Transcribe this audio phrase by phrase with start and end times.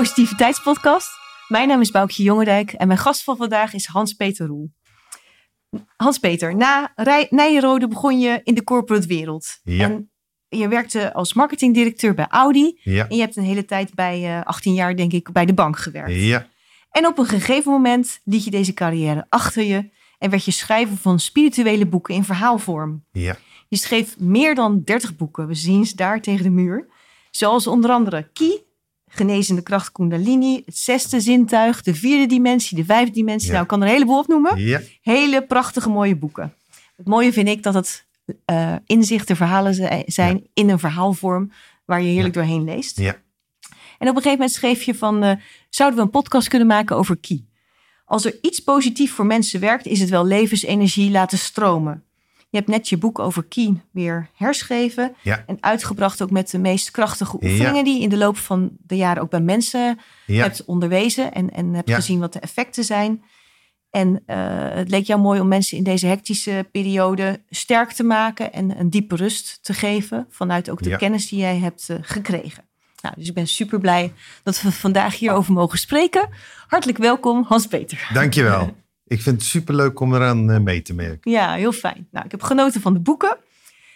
[0.00, 1.08] Positiviteitspodcast.
[1.48, 4.70] Mijn naam is Boukje Jongendijk en mijn gast van vandaag is Hans-Peter Roel.
[5.96, 9.58] Hans-Peter, na Rij- Nijenrode begon je in de corporate wereld.
[9.62, 9.84] Ja.
[9.84, 10.10] En
[10.48, 12.80] je werkte als marketingdirecteur bij Audi.
[12.82, 15.54] Ja, En je hebt een hele tijd bij, eh 18 jaar denk ik, bij de
[15.54, 16.14] bank gewerkt.
[16.14, 16.46] ja,
[16.90, 20.96] En op een gegeven moment liet je deze carrière achter je en werd je schrijver
[20.96, 23.04] van spirituele boeken in verhaalvorm.
[23.12, 23.36] ja,
[23.68, 26.88] Je schreef meer dan 30 boeken, we zien ze daar tegen de muur.
[27.30, 28.64] Zoals onder andere Ki,
[29.10, 33.46] Genezende kracht Kundalini, Het zesde zintuig, De vierde dimensie, De vijfde dimensie.
[33.46, 33.52] Ja.
[33.52, 34.58] Nou, ik kan er een heleboel opnoemen.
[34.58, 36.54] ja, Hele prachtige mooie boeken.
[36.96, 38.06] Het mooie vind ik dat het
[38.44, 41.52] eh inzichten, verhalen zi- zijn in een verhaalvorm
[41.84, 42.98] waar je heerlijk doorheen leest.
[42.98, 43.16] ja,
[43.98, 45.32] En op een gegeven moment schreef je van, eh,
[45.70, 47.46] zouden we een podcast kunnen maken over Ki?
[48.04, 52.04] Als er iets positief voor mensen werkt, is het wel levensenergie laten stromen.
[52.48, 56.58] Je hebt net je boek over Ki weer herschreven ja, en uitgebracht ook met de
[56.58, 57.48] meest krachtige Ja.
[57.48, 61.32] oefeningen die je in de loop van de jaren ook bij mensen ja, hebt onderwezen
[61.32, 63.22] en, en hebt gezien wat de effecten zijn.
[63.90, 64.36] En eh,
[64.70, 68.90] het leek jou mooi om mensen in deze hectische periode sterk te maken en een
[68.90, 72.64] diepe rust te geven vanuit ook de kennis die jij hebt eh, gekregen.
[73.02, 76.28] Nou, dus ik ben super blij dat we vandaag hierover mogen spreken.
[76.66, 78.10] Hartelijk welkom, Hans-Peter.
[78.12, 78.74] dankjewel.
[79.08, 81.30] Ik vind het superleuk om eraan eh, mee te merken.
[81.30, 82.08] Ja, heel fijn.
[82.10, 83.36] Nou, ik heb genoten van de boeken.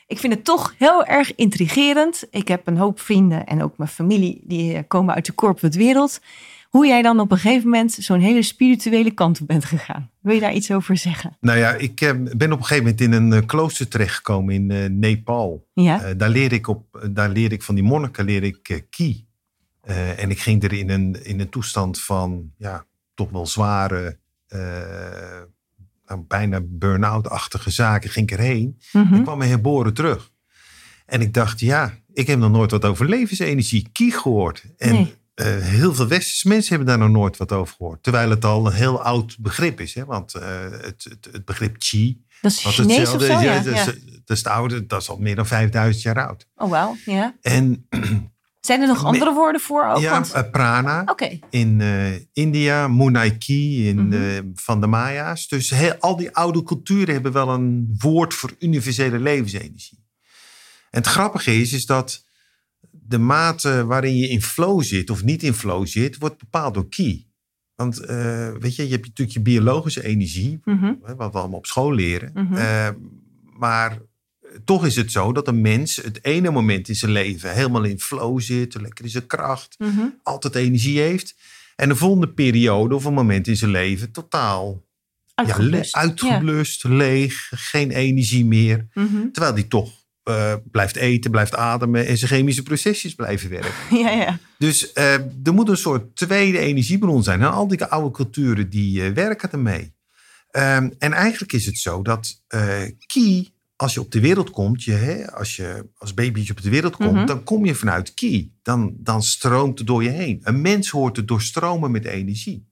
[0.07, 2.25] Ik vind het toch heel erg intrigerend.
[2.31, 5.79] Ik heb een hoop vrienden en ook mijn familie die eh, komen uit de corporate
[5.79, 6.21] wereld.
[6.69, 10.11] Hoe jij dan op een gegeven moment zo'n hele spirituele kant op bent gegaan.
[10.21, 11.37] Wil je daar iets over zeggen?
[11.41, 15.67] Nou ja, ik eh, ben op een gegeven moment in een klooster terechtgekomen in Nepal.
[15.73, 19.29] Ja, daar, leer ik op, daar leer ik van die monniken leer ik ki.
[20.17, 22.85] En ik ging er in een, in een toestand van ja,
[23.15, 24.20] toch wel zware,
[26.07, 28.79] nou, bijna burn-out-achtige zaken, ging ik erheen.
[28.93, 29.15] Mhm.
[29.15, 30.31] Ik kwam me herboren terug.
[31.07, 34.65] En ik dacht, ja, ik heb nog nooit wat over levensenergie, ki gehoord.
[34.77, 35.15] En Nee.
[35.35, 38.03] eh, heel veel westerse mensen hebben daar nog nooit wat over gehoord.
[38.03, 39.95] Terwijl het al een heel oud begrip is.
[39.95, 40.05] Hè?
[40.05, 43.39] Want eh, het, het, het begrip chi, dat is Chinees of hetzelfde zo?
[43.39, 43.85] is, Ja, ja, dat, is,
[44.25, 46.47] dat is het oude, dat is al meer dan 5000 jaar oud.
[46.55, 46.97] Oh, wauw.
[47.05, 47.35] Ja.
[47.41, 47.89] En
[48.61, 49.99] Zijn er nog andere woorden voor ook?
[50.01, 51.39] ja, Want- eh, prana Oké.
[51.51, 54.13] in eh, India, Munai Ki in, Mhm.
[54.13, 55.49] eh, van de Maya's.
[55.49, 59.99] Dus heel, al die oude culturen hebben wel een woord voor universele levensenergie.
[60.91, 62.25] En het grappige is, is dat
[62.91, 66.89] de mate waarin je in flow zit of niet in flow zit, wordt bepaald door
[66.89, 67.29] ki.
[67.75, 67.97] Want
[68.61, 70.95] weet je, je hebt natuurlijk je biologische energie, Mhm.
[71.17, 72.31] wat we allemaal op school leren.
[72.35, 72.93] Mhm.
[73.59, 73.99] Maar
[74.65, 78.01] toch is het zo dat een mens het ene moment in zijn leven helemaal in
[78.01, 80.01] flow zit, lekker in zijn kracht, Mhm.
[80.23, 81.35] altijd energie heeft.
[81.77, 84.83] En de volgende periode of een moment in zijn leven totaal
[85.47, 86.85] ja, le- Uitgeblust.
[86.85, 88.87] leeg, geen energie meer.
[88.95, 89.31] Mhm.
[89.33, 93.73] Terwijl die toch eh, blijft eten, blijft ademen en zijn chemische procesjes blijven werken.
[94.03, 94.39] ja, ja.
[94.59, 97.41] Dus eh, er moet een soort tweede energiebron zijn.
[97.41, 99.93] En al die oude culturen die eh, werken ermee.
[100.51, 102.43] Ehm, en eigenlijk is het zo dat
[103.07, 103.49] ki,
[103.81, 106.97] als je op de wereld komt, je, hè, als je als babytje op de wereld
[106.97, 107.27] komt, Mhm.
[107.27, 108.53] dan kom je vanuit ki.
[108.63, 110.41] Dan, dan stroomt het door je heen.
[110.43, 112.69] Een mens hoort te doorstromen met energie.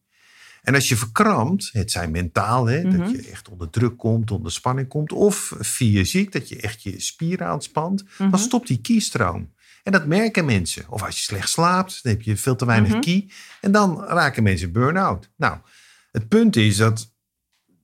[0.62, 2.98] En als je verkrampt, het zijn mentaal, hè, Mhm.
[2.98, 7.00] dat je echt onder druk komt, onder spanning komt, of fysiek, dat je echt je
[7.00, 8.30] spieren aanspant, Mhm.
[8.30, 9.52] dan stopt die ki-stroom.
[9.82, 10.84] En dat merken mensen.
[10.88, 13.00] Of als je slecht slaapt, dan heb je veel te weinig Mhm.
[13.00, 13.30] ki.
[13.60, 15.30] En dan raken mensen burn-out.
[15.36, 15.58] Nou,
[16.12, 17.12] het punt is dat,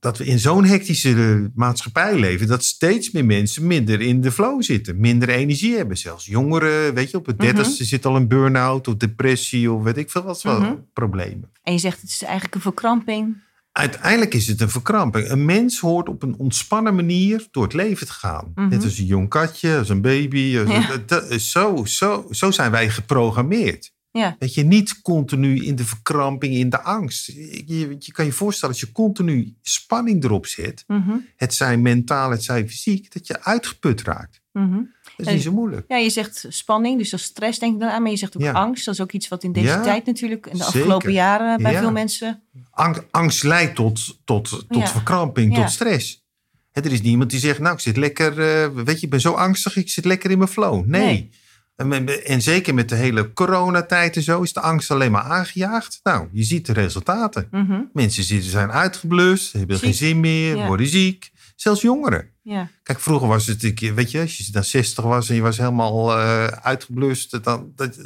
[0.05, 2.47] dat we in zo'n hectische maatschappij leven...
[2.47, 4.99] dat steeds meer mensen minder in de flow zitten.
[4.99, 5.97] Minder energie hebben.
[5.97, 7.45] Zelfs jongeren, weet je, op het Mhm.
[7.45, 8.87] dertigste zit al een burn-out...
[8.87, 10.73] of depressie of weet ik veel wat voor Mhm.
[10.93, 11.49] problemen.
[11.63, 13.43] En je zegt het is eigenlijk een verkramping.
[13.71, 15.29] Uiteindelijk is het een verkramping.
[15.29, 18.51] Een mens hoort op een ontspannen manier door het leven te gaan.
[18.55, 18.67] Mhm.
[18.69, 20.57] Net als een jong katje, als een baby.
[20.59, 20.91] Als Ja.
[20.91, 23.93] een- dat is zo, zo, zo zijn wij geprogrammeerd.
[24.19, 24.35] Ja.
[24.39, 27.25] Dat je niet continu in de verkramping, in de angst.
[27.25, 31.11] Je, je kan je voorstellen, als je continu spanning erop zet, Mhm.
[31.35, 34.41] het zij mentaal, het zij fysiek, dat je uitgeput raakt.
[34.51, 34.71] Mhm.
[34.75, 34.85] Dat
[35.17, 35.85] is En- niet zo moeilijk.
[35.87, 38.01] Ja, je zegt spanning, dus dat stress denk ik dan aan.
[38.01, 38.51] Maar je zegt ook Ja.
[38.51, 38.85] angst.
[38.85, 40.79] Dat is ook iets wat in deze Ja, tijd natuurlijk, in de zeker.
[40.79, 41.79] afgelopen jaren bij Ja.
[41.79, 42.43] veel mensen.
[42.71, 46.23] Ang- angst leidt tot, tot, tot verkramping, tot stress.
[46.71, 49.31] Er is niemand die zegt, nou, ik zit lekker, eh, weet je, ik ben zo
[49.33, 50.85] angstig, ik zit lekker in mijn flow.
[50.85, 51.03] Nee.
[51.05, 51.29] Nee.
[51.75, 55.99] En, zeker met de hele coronatijd en zo is de angst alleen maar aangejaagd.
[56.03, 57.47] Nou, je ziet de resultaten.
[57.51, 57.81] Mhm.
[57.93, 60.67] Mensen zitten, zijn uitgeblust, hebben geen zin meer, Ja.
[60.67, 61.31] worden ziek.
[61.55, 62.29] Zelfs jongeren.
[62.41, 62.69] Ja.
[62.83, 63.61] Kijk, vroeger was het,
[63.95, 67.97] weet je, als je dan 60 was en je was helemaal eh, uitgeblust, dan, dat,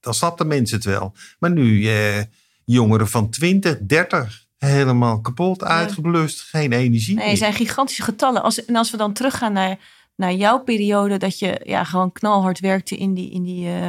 [0.00, 1.14] dan snapten mensen het wel.
[1.38, 2.22] Maar nu, eh,
[2.64, 7.28] jongeren van 20, 30, helemaal kapot, uitgeblust, geen energie Nee, meer.
[7.30, 8.42] het zijn gigantische getallen.
[8.42, 9.78] Als, en als we dan teruggaan naar,
[10.20, 13.80] naar jouw periode, dat je ja, gewoon knalhard werkte in die, in die eh,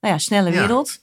[0.00, 0.60] nou ja, snelle Ja.
[0.60, 0.98] wereld.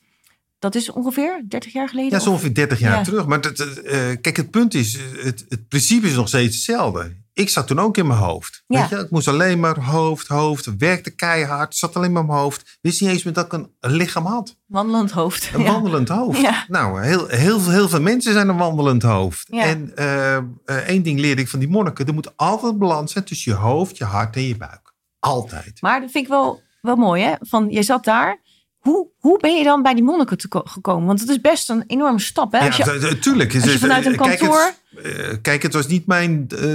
[0.60, 2.12] Dat is ongeveer 30 jaar geleden?
[2.12, 3.04] Ja, zo ongeveer 30 jaar Ja.
[3.04, 3.26] terug.
[3.28, 7.24] Maar dat, eh, kijk, het punt is, het, het principe is nog steeds hetzelfde.
[7.36, 8.64] Ik zat toen ook in mijn hoofd.
[8.68, 8.80] Ja.
[8.80, 8.96] Weet je?
[9.06, 10.78] Ik moest alleen maar hoofd, hoofd.
[10.78, 12.78] Werkte keihard, zat alleen maar in mijn hoofd.
[12.82, 14.58] Wist niet eens meer dat ik een, een lichaam had.
[14.66, 15.50] Wandelend hoofd.
[15.54, 15.72] Een Ja.
[15.72, 16.40] wandelend hoofd.
[16.42, 16.66] Ja.
[16.68, 19.50] Nou, heel, heel, heel veel mensen zijn een wandelend hoofd.
[19.50, 22.06] En eh, eh, één ding leerde ik van die monniken.
[22.08, 24.94] Er moet altijd balans zijn tussen je hoofd, je hart en je buik.
[25.20, 25.82] Altijd.
[25.82, 27.34] Maar dat vind ik wel, wel mooi, hè?
[27.40, 28.44] Van, je zat daar.
[28.80, 31.06] Hoe, hoe ben je dan bij die monniken te gekomen?
[31.08, 32.60] Want het is best een enorme stap, hè?
[32.60, 33.54] Als je, ja, tu- tuurlijk.
[33.56, 34.74] als je vanuit een kantoor...
[35.04, 36.70] eh, kijk, het was niet mijn, eh,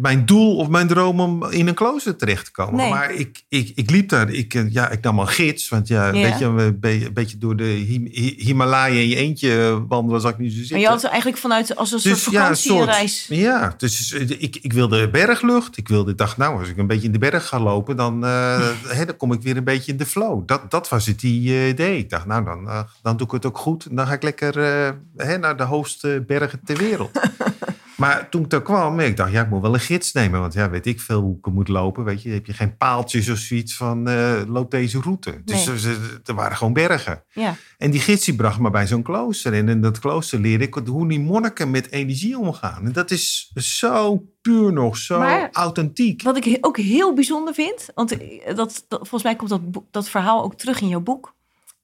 [0.00, 2.74] mijn doel of mijn droom om in een klooster terecht te komen.
[2.76, 2.90] Nee.
[2.90, 4.30] Maar ik, ik, ik liep daar.
[4.30, 5.68] Ik, eh, ja, ik nam een gids.
[5.68, 6.12] Want ja, Ja.
[6.12, 10.20] Weet je, een be- een beetje door de Him- Hi- Himalaya in je eentje wandelen
[10.20, 10.76] zou ik niet zo zitten.
[10.76, 13.26] Maar je had eigenlijk vanuit als een soort Dus ja, een vakantiereis.
[13.28, 15.76] Ja, dus eh, ik, ik wilde berglucht.
[15.76, 18.22] Ik wilde, dacht, nou, als ik een beetje in de berg ga lopen, dan,
[18.98, 20.42] hè, dan kom ik weer een beetje in de flow.
[20.46, 21.98] Dat, dat was het idee.
[21.98, 23.84] Ik dacht, nou, dan, dan doe ik het ook goed.
[23.86, 24.56] En dan ga ik lekker
[25.16, 27.10] hè, naar de hoogste bergen ter wereld.
[27.96, 30.40] maar toen ik daar kwam, ik dacht, ja, ik moet wel een gids nemen.
[30.40, 32.04] Want ja, weet ik veel hoe ik moet lopen.
[32.04, 35.42] Weet je, heb je geen paaltjes of zoiets van, eh, loop deze route.
[35.44, 35.96] Dus Nee.
[36.24, 37.22] er, waren gewoon bergen.
[37.32, 37.54] Ja.
[37.78, 39.52] En die gids die bracht me bij zo'n klooster.
[39.52, 42.84] En in dat klooster leerde ik hoe die monniken met energie omgaan.
[42.84, 46.22] En dat is zo puur nog, zo Maar- authentiek.
[46.22, 50.08] Wat ik ook heel bijzonder vind, want eh, dat, dat, volgens mij komt dat, dat
[50.08, 51.34] verhaal ook terug in jouw boek.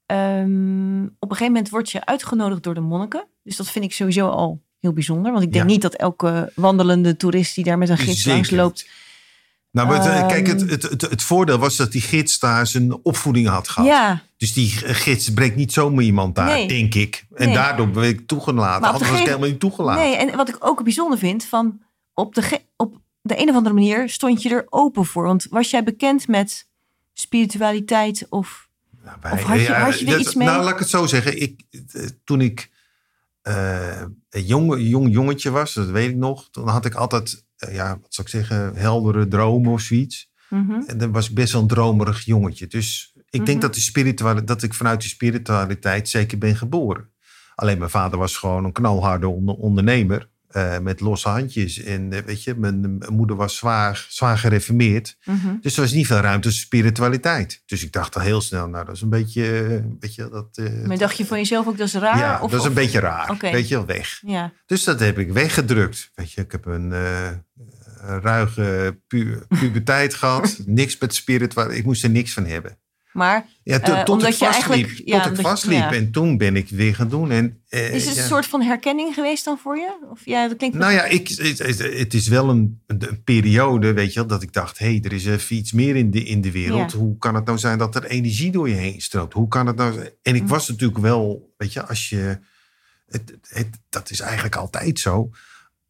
[0.07, 3.27] Ehm, op een gegeven moment word je uitgenodigd door de monniken.
[3.43, 5.33] Dus dat vind ik sowieso al heel bijzonder.
[5.33, 5.71] Want ik denk Ja.
[5.71, 8.33] niet dat elke wandelende toerist die daar met een gids Zeker.
[8.33, 8.89] langs loopt.
[9.71, 10.71] Nou, maar het, eh, kijk, het, Ehm.
[10.71, 13.89] het, het, het voordeel was dat die gids daar zijn opvoeding had gehad.
[13.89, 16.69] Ja, Dus die gids brengt niet zomaar iemand daar, Nee.
[16.69, 17.25] denk ik.
[17.35, 17.55] En Nee.
[17.55, 18.89] daardoor ben ik toegelaten.
[18.89, 20.03] Anders was ik helemaal niet toegelaten.
[20.03, 20.17] nee.
[20.17, 21.81] En wat ik ook bijzonder vind, van
[22.15, 25.25] op de, op de een of andere manier stond je er open voor.
[25.25, 26.67] Want was jij bekend met
[27.15, 28.69] spiritualiteit of...
[29.05, 30.47] Nou, wij- Of had je- had je er dat- iets mee?
[30.49, 31.43] Nou, laat ik het zo zeggen.
[31.43, 31.61] Ik,
[31.93, 32.71] eh, toen ik
[33.49, 36.49] eh, een jong, jong jongetje was, dat weet ik nog.
[36.51, 40.31] Toen had ik altijd, eh, ja, wat zou ik zeggen, heldere dromen of zoiets.
[40.51, 40.81] Mhm.
[40.87, 42.67] En dan was ik best wel een dromerig jongetje.
[42.67, 43.45] Dus ik Mhm.
[43.45, 47.11] denk dat, de spirituali- dat ik vanuit die spiritualiteit zeker ben geboren.
[47.55, 50.29] Alleen mijn vader was gewoon een knalharde onder- ondernemer.
[50.49, 51.83] Eh, met losse handjes.
[51.83, 55.17] En eh, weet je, mijn, mijn moeder was zwaar, zwaar gereformeerd.
[55.25, 55.55] Mhm.
[55.61, 57.63] Dus er was niet veel ruimte voor spiritualiteit.
[57.67, 59.43] Dus ik dacht al heel snel, nou dat is een beetje,
[60.01, 60.49] weet je, dat...
[60.53, 62.19] eh, Maar dacht je van jezelf ook dat is raar?
[62.19, 63.37] ja, of, dat is een of- beetje raar.
[63.41, 64.19] Weet je wel, weg.
[64.23, 66.11] Ja, Dus dat heb ik weggedrukt.
[66.15, 66.93] Weet je, ik heb een
[68.01, 70.59] een ruige pu puberteit gehad.
[70.67, 71.79] Niks met spiritualiteit.
[71.79, 72.79] Ik moest er niks van hebben.
[73.13, 74.91] Maar Ja, to- Eh, tot omdat ik je vastliep.
[75.05, 75.79] ja, tot ik vastliep.
[75.79, 75.93] ja.
[75.93, 77.31] En toen ben ik weer gaan doen.
[77.31, 78.23] En, eh, is het ja.
[78.23, 80.07] een soort van herkenning geweest dan voor je?
[80.11, 83.93] Of ja, dat klinkt Nou ja, ik, het, het- het is wel een, een periode,
[83.93, 86.23] weet je wel, dat ik dacht, hé, hey, er is even iets meer in de,
[86.25, 86.93] in de wereld.
[86.93, 89.33] Hoe kan het nou zijn dat er energie door je heen stroomt?
[89.33, 90.11] Hoe kan het nou zijn?
[90.23, 90.49] En ik Mm.
[90.49, 92.39] was natuurlijk wel, weet je, als je,
[93.09, 95.31] het, het, dat is eigenlijk altijd zo.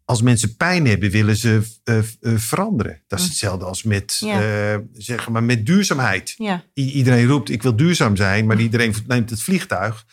[0.09, 2.05] Als mensen pijn hebben, willen ze eh, eh,
[2.37, 3.03] veranderen.
[3.07, 3.31] Dat is Mm.
[3.31, 4.41] hetzelfde als met, Ja.
[4.73, 6.35] eh, zeg maar, met duurzaamheid.
[6.37, 10.05] ja, I- iedereen roept, ik wil duurzaam zijn, maar iedereen neemt het vliegtuig.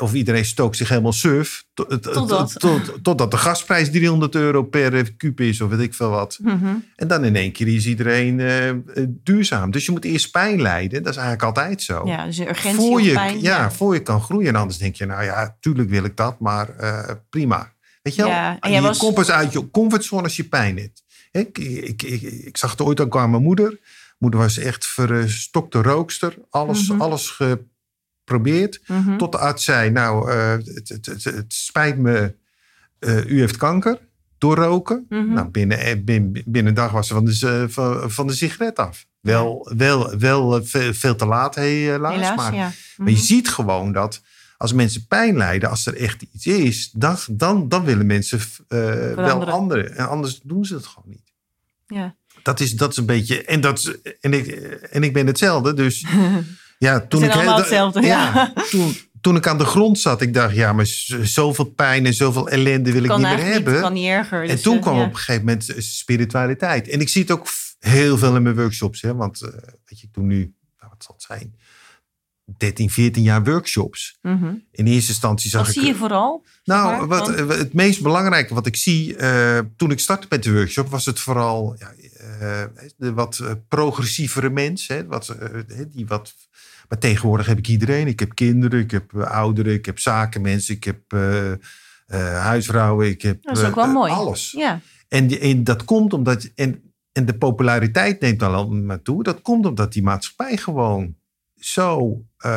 [0.00, 1.64] Of iedereen stookt zich helemaal surf.
[1.74, 2.54] Tot, tot, Totdat.
[2.60, 6.38] tot, totdat de gasprijs 300 euro per kuub is, of weet ik veel wat.
[6.42, 6.66] Mhm.
[6.96, 8.36] En dan in één keer is iedereen
[9.08, 9.70] duurzaam.
[9.70, 11.02] Dus je moet eerst pijn lijden.
[11.02, 12.02] Dat is eigenlijk altijd zo.
[12.06, 13.40] ja dus urgentie voor, je, pijn.
[13.40, 14.48] ja, voor je kan groeien.
[14.48, 16.68] En anders denk je, nou ja, tuurlijk wil ik dat, maar
[17.30, 17.72] prima.
[18.02, 18.30] Weet je wel?
[18.30, 21.02] Ja, en jij je was- komt pas uit je comfortzone als je pijn hebt.
[21.30, 23.80] Ik, ik, ik, ik zag het ooit ook aan mijn moeder.
[24.18, 26.34] Moeder was echt verstokte rookster.
[26.50, 27.00] Alles, Mhm.
[27.00, 27.30] alles
[28.24, 28.80] geprobeerd.
[28.86, 29.16] Mhm.
[29.16, 32.34] Tot de arts zei, nou, eh, het, het, het, het spijt me,
[32.98, 33.98] eh, u heeft kanker
[34.38, 35.06] door roken.
[35.08, 35.32] Mhm.
[35.32, 38.76] Nou, binnen, eh, binnen, binnen een dag was ze van de, van, van de sigaret
[38.76, 39.06] af.
[39.20, 40.60] Wel, wel, wel
[40.92, 42.14] veel, te laat, helaas.
[42.14, 42.72] Helaas, maar, ja.
[42.96, 44.22] maar je ziet gewoon dat
[44.60, 49.14] als mensen pijn lijden, als er echt iets is, dan, dan, dan willen mensen eh,
[49.14, 49.96] wel anderen.
[49.96, 51.32] En anders doen ze het gewoon niet.
[51.86, 52.14] Ja.
[52.42, 53.44] Dat is, dat is een beetje.
[53.44, 55.74] En, dat, is- en, ik, en ik ben hetzelfde.
[55.74, 56.06] Dus
[56.78, 57.32] ja, toen ik.
[57.32, 58.52] heel- hetzelfde, ja.
[58.70, 60.86] toen, toen ik aan de grond zat, ik dacht, ja, maar
[61.22, 63.72] zoveel pijn en zoveel ellende wil ik niet meer hebben.
[63.72, 64.42] niet, kan niet erger.
[64.42, 65.02] en dus, toen eh, kwam ja.
[65.02, 66.88] op een gegeven moment eh, spiritualiteit.
[66.88, 67.46] En ik zie het ook
[67.78, 69.00] heel veel in mijn workshops.
[69.02, 69.50] Hè, want eh,
[69.84, 70.38] weet je, ik doe nu,
[70.78, 71.54] nou, wat zal het zijn,
[72.56, 74.18] 13, 14 jaar workshops.
[74.22, 74.54] Mhm.
[74.72, 75.80] In eerste instantie zag Wat ik...
[75.80, 76.44] zie je vooral?
[76.64, 80.52] Nou, wat, eh, het meest belangrijke wat ik zie eh, toen ik startte met de
[80.52, 81.92] workshop, was het vooral ja,
[82.40, 82.62] eh,
[82.96, 85.06] de wat progressievere mensen.
[85.06, 85.36] Wat,
[85.88, 86.34] die wat,
[86.88, 88.06] maar tegenwoordig heb ik iedereen.
[88.06, 91.00] Ik heb kinderen, ik heb ouderen, ik heb zakenmensen, ik heb
[92.32, 94.12] huisvrouwen, ik heb dat is ook wel mooi.
[94.12, 94.50] alles.
[94.56, 94.80] Ja.
[95.08, 96.50] En, die- en dat komt omdat.
[96.54, 99.22] En, en de populariteit neemt dan al maar toe.
[99.22, 101.14] Dat komt omdat die maatschappij gewoon
[101.60, 102.08] zo,
[102.46, 102.50] uh,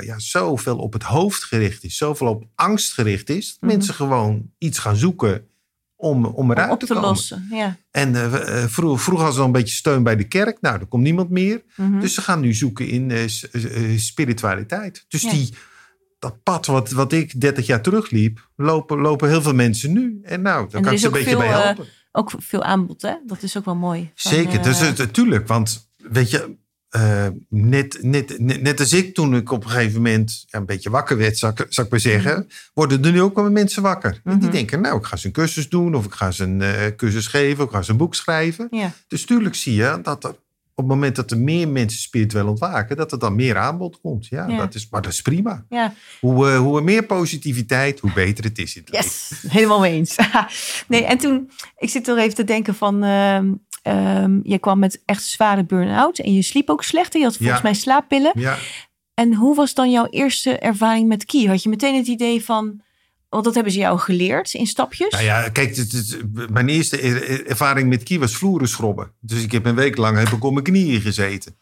[0.00, 3.70] ja, zoveel op het hoofd gericht is, zoveel op angst gericht is, dat Mhm.
[3.70, 5.46] mensen gewoon iets gaan zoeken
[5.96, 7.08] om, om eruit Om op te, te komen.
[7.08, 7.46] lossen.
[7.50, 7.76] Ja.
[7.90, 8.32] En uh,
[8.64, 10.60] vroeger, vroeger hadden ze al een beetje steun bij de kerk.
[10.60, 11.62] Nou, er komt niemand meer.
[11.76, 12.00] Mhm.
[12.00, 15.04] Dus ze gaan nu zoeken in uh, spiritualiteit.
[15.08, 15.30] Dus Ja.
[15.30, 15.54] die,
[16.18, 20.18] dat pad wat, wat ik 30 jaar terugliep, lopen, lopen heel veel mensen nu.
[20.22, 21.84] En nou, daar kan ik ze een beetje veel, bij helpen.
[22.12, 23.14] Ook veel aanbod, hè?
[23.26, 24.10] Dat is ook wel mooi.
[24.14, 25.46] Zeker, dus, het- natuurlijk.
[25.46, 26.56] Want weet je,
[26.96, 30.66] eh, net, net, net, net als ik toen ik op een gegeven moment ja, een
[30.66, 33.82] beetje wakker werd, zou ik, zou ik maar zeggen, worden er nu ook wel mensen
[33.82, 34.20] wakker.
[34.24, 34.50] En die Mhm.
[34.56, 37.26] denken, nou, ik ga ze een cursus doen, of ik ga ze een eh, cursus
[37.26, 38.66] geven, of ik ga ze een boek schrijven.
[38.70, 38.92] Ja.
[39.08, 40.34] Dus tuurlijk zie je dat er
[40.78, 44.26] op het moment dat er meer mensen spiritueel ontwaken, dat er dan meer aanbod komt.
[44.26, 44.56] Ja, Ja.
[44.56, 45.64] Dat is, maar dat is prima.
[45.68, 49.06] ja, Hoe, eh, hoe er meer positiviteit, hoe beter het is in het leven.
[49.08, 50.16] yes, helemaal mee eens.
[50.88, 53.02] nee, en toen, ik zit er even te denken van,
[53.86, 57.12] ehm, je kwam met echt zware burn-out en je sliep ook slecht.
[57.14, 57.64] en Je had volgens Ja.
[57.64, 58.32] mij slaappillen.
[58.34, 58.56] Ja,
[59.14, 61.48] En hoe was dan jouw eerste ervaring met Kie?
[61.48, 62.80] Had je meteen het idee van,
[63.28, 65.10] want dat hebben ze jou geleerd in stapjes?
[65.12, 69.12] Nou ja, kijk, het, het- mijn eerste er- ervaring met kie was vloeren schrobben.
[69.20, 71.56] Dus ik heb een week lang heb ik op mijn knieën gezeten.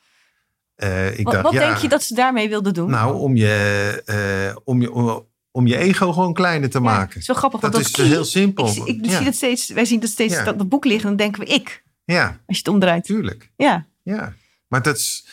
[0.75, 2.91] Eh, ik wat dacht, wat ja, denk je dat ze daarmee wilden doen?
[2.91, 7.21] Nou, om je, eh, om, je, om, om je ego gewoon kleiner te Ja, maken.
[7.21, 8.67] is wel grappig, dat want is dat Kie, heel simpel.
[8.69, 11.17] ik, ik ja, zie dat steeds, wij zien dat steeds dat het boek liggen en
[11.17, 13.05] dan denken we ik, ja, als je het omdraait.
[13.05, 13.51] tuurlijk.
[13.57, 14.35] Ja, Ja.
[14.69, 15.27] Maar dat is...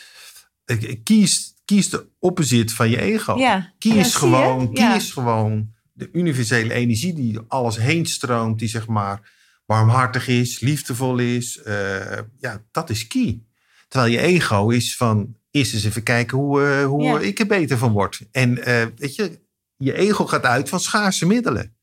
[1.02, 3.38] Kies, kies de opposite van je ego.
[3.38, 3.72] ja.
[3.78, 8.58] Kies, Ja, gewoon, kies gewoon de universele energie die alles heen stroomt.
[8.58, 9.30] Die zeg maar
[9.66, 11.62] warmhartig is, liefdevol is.
[11.62, 13.42] eh, ja, dat is key.
[13.88, 17.78] Terwijl je ego is van eerst eens even kijken hoe, eh, hoe ik er beter
[17.78, 18.20] van word.
[18.30, 19.40] En eh, weet je,
[19.76, 21.76] je ego gaat uit van schaarse middelen.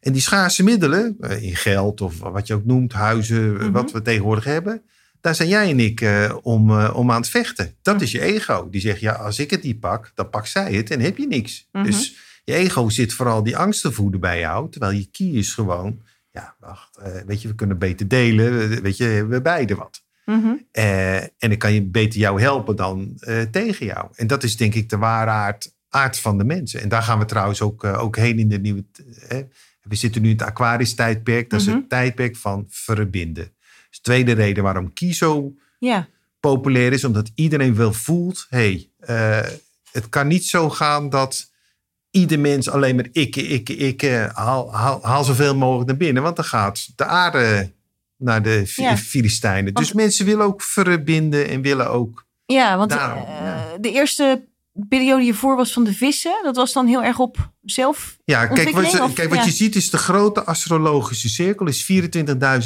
[0.00, 3.72] En die schaarse middelen, eh, in geld of wat je ook noemt, huizen, eh, Mhm.
[3.72, 4.82] wat we tegenwoordig hebben.
[5.20, 7.74] Daar zijn jij en ik eh, om, om aan het vechten.
[7.82, 8.70] Dat is je ego.
[8.70, 11.26] Die zegt, ja, als ik het niet pak, dan pak zij het en heb je
[11.26, 11.68] niks.
[11.72, 11.84] Mhm.
[11.84, 14.70] Dus je ego zit vooral die angst te voeden bij jou.
[14.70, 18.82] Terwijl je key is gewoon, ja, wacht, weet je, we kunnen beter delen.
[18.82, 20.02] Weet je, hebben we beide wat.
[20.24, 20.52] Mhm.
[20.72, 24.08] En dan kan je beter jou helpen dan tegen jou.
[24.14, 26.80] En dat is denk ik de ware aard, aard van de mensen.
[26.80, 28.84] En daar gaan we trouwens ook, ook heen in de nieuwe...
[29.88, 31.50] we zitten nu in het Aquarisch tijdperk.
[31.50, 31.76] Dat is Mhm.
[31.76, 33.44] het tijdperk van verbinden.
[33.88, 36.08] Dus de tweede reden waarom Kie zo ja.
[36.40, 37.04] populair is.
[37.04, 38.46] Omdat iedereen wel voelt...
[38.48, 39.40] hey, eh,
[39.92, 41.50] het kan niet zo gaan dat
[42.10, 44.02] ieder mens alleen maar ik, ik, ik...
[44.02, 46.22] eh, haal, haal, haal zoveel mogelijk naar binnen.
[46.22, 47.72] Want dan gaat de aarde
[48.16, 48.96] naar de Ja.
[48.96, 49.64] Filistijnen.
[49.72, 52.26] Want- Dus mensen willen ook verbinden en willen ook...
[52.46, 53.78] Ja, want Daarom, eh, ja.
[53.80, 54.47] de eerste
[54.88, 56.40] periode hiervoor was van de vissen.
[56.42, 58.18] Dat was dan heel erg op zelf.
[58.24, 59.44] Ja, kijk, wat, je, of- kijk, wat ja.
[59.44, 61.92] je ziet is de grote astrologische cirkel is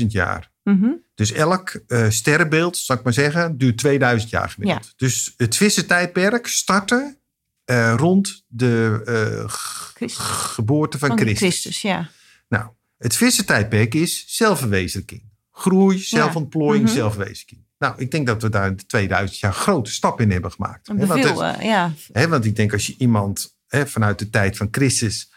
[0.00, 0.50] 24.000 jaar.
[0.62, 0.90] Mhm.
[1.14, 4.92] Dus elk eh, sterrenbeeld, zal ik maar zeggen, duurt 2000 jaar gemiddeld.
[4.97, 7.19] Dus het vissentijdperk startte
[7.64, 11.38] eh, rond de eh, geboorte van, Van Christus.
[11.38, 12.09] Christus, ja.
[12.49, 15.23] Nou, het vissentijdperk is zelfverwezenlijking.
[15.50, 16.95] Groei, zelfontplooiing, Mhm.
[16.95, 17.62] zelfverwezenlijking.
[17.83, 20.89] Nou, ik denk dat we daar in de 2000 jaar grote stap in hebben gemaakt.
[20.89, 21.93] Want veel, eh, ja.
[22.12, 25.33] Hè, want ik denk als je iemand hè, vanuit de tijd van Christus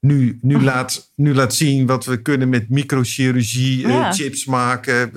[0.00, 5.10] nu, nu, laat, nu laat zien wat we kunnen met microchirurgie, eh, chips maken,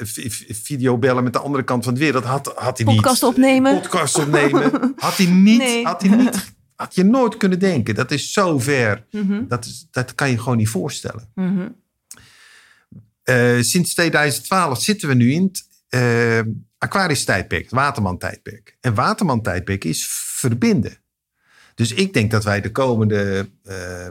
[0.00, 2.96] v- videobellen met de andere kant van de wereld, had, had hij niet.
[2.96, 3.80] Podcast opnemen.
[3.80, 4.92] Podcast opnemen.
[4.96, 5.84] Had hij niet, Nee.
[5.84, 7.94] had hij niet, had je nooit kunnen denken.
[7.94, 9.04] Dat is zo ver.
[9.10, 9.46] Mhm.
[9.48, 11.28] Dat, is, dat kan je gewoon niet voorstellen.
[11.34, 11.68] Mhm.
[13.60, 15.50] Sinds 2012 zitten we nu in
[16.78, 18.76] Aquarisch tijdperk, Waterman tijdperk.
[18.80, 20.98] En Waterman tijdperk is verbinden.
[21.74, 24.08] Dus ik denk dat wij de komende, eh,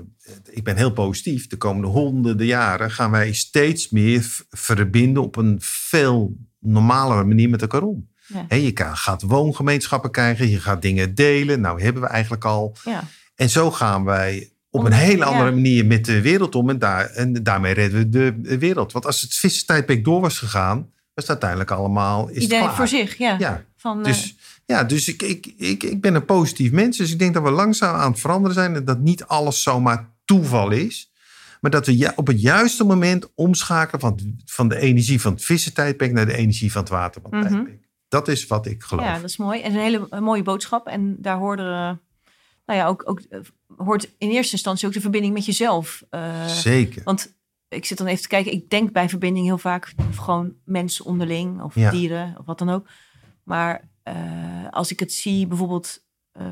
[0.49, 5.57] ik ben heel positief, de komende honderden jaren gaan wij steeds meer verbinden op een
[5.61, 8.07] veel normalere manier met elkaar om.
[8.27, 8.55] Ja.
[8.55, 11.61] Je gaat woongemeenschappen krijgen, je gaat dingen delen.
[11.61, 12.75] Nou, hebben we eigenlijk al.
[12.83, 13.03] ja.
[13.35, 15.25] En zo gaan wij op een hele ja.
[15.25, 16.69] andere manier met de wereld om.
[16.69, 18.91] En, daar, en daarmee redden we de wereld.
[18.91, 20.89] Want als het vissertijdperk door was gegaan,
[21.21, 22.75] het uiteindelijk allemaal is Iedereen klaar.
[22.75, 23.35] voor zich, ja.
[23.39, 24.35] Ja, Van, eh, dus,
[24.65, 26.97] ja, dus ik, ik, ik, ik ben een positief mens.
[26.97, 28.75] Dus ik denk dat we langzaam aan het veranderen zijn.
[28.75, 31.11] En dat niet alles zomaar toeval is.
[31.61, 36.11] Maar dat we op het juiste moment omschakelen van, van de energie van het vissertijdperk
[36.11, 37.87] naar de energie van het watermantijdperk.
[38.07, 39.05] Dat is wat ik geloof.
[39.05, 39.61] ja, dat is mooi.
[39.61, 40.87] En een hele mooie boodschap.
[40.87, 41.63] En daar hoorde,
[42.65, 43.39] nou ja, ook, ook eh,
[43.77, 46.03] hoort in eerste instantie ook de verbinding met jezelf.
[46.09, 47.01] eh, Zeker.
[47.03, 47.33] Want
[47.69, 48.51] ik zit dan even te kijken.
[48.51, 51.91] Ik denk bij verbinding heel vaak gewoon mensen onderling of Ja.
[51.91, 52.87] dieren of wat dan ook.
[53.43, 54.15] Maar eh,
[54.69, 56.45] als ik het zie bijvoorbeeld eh,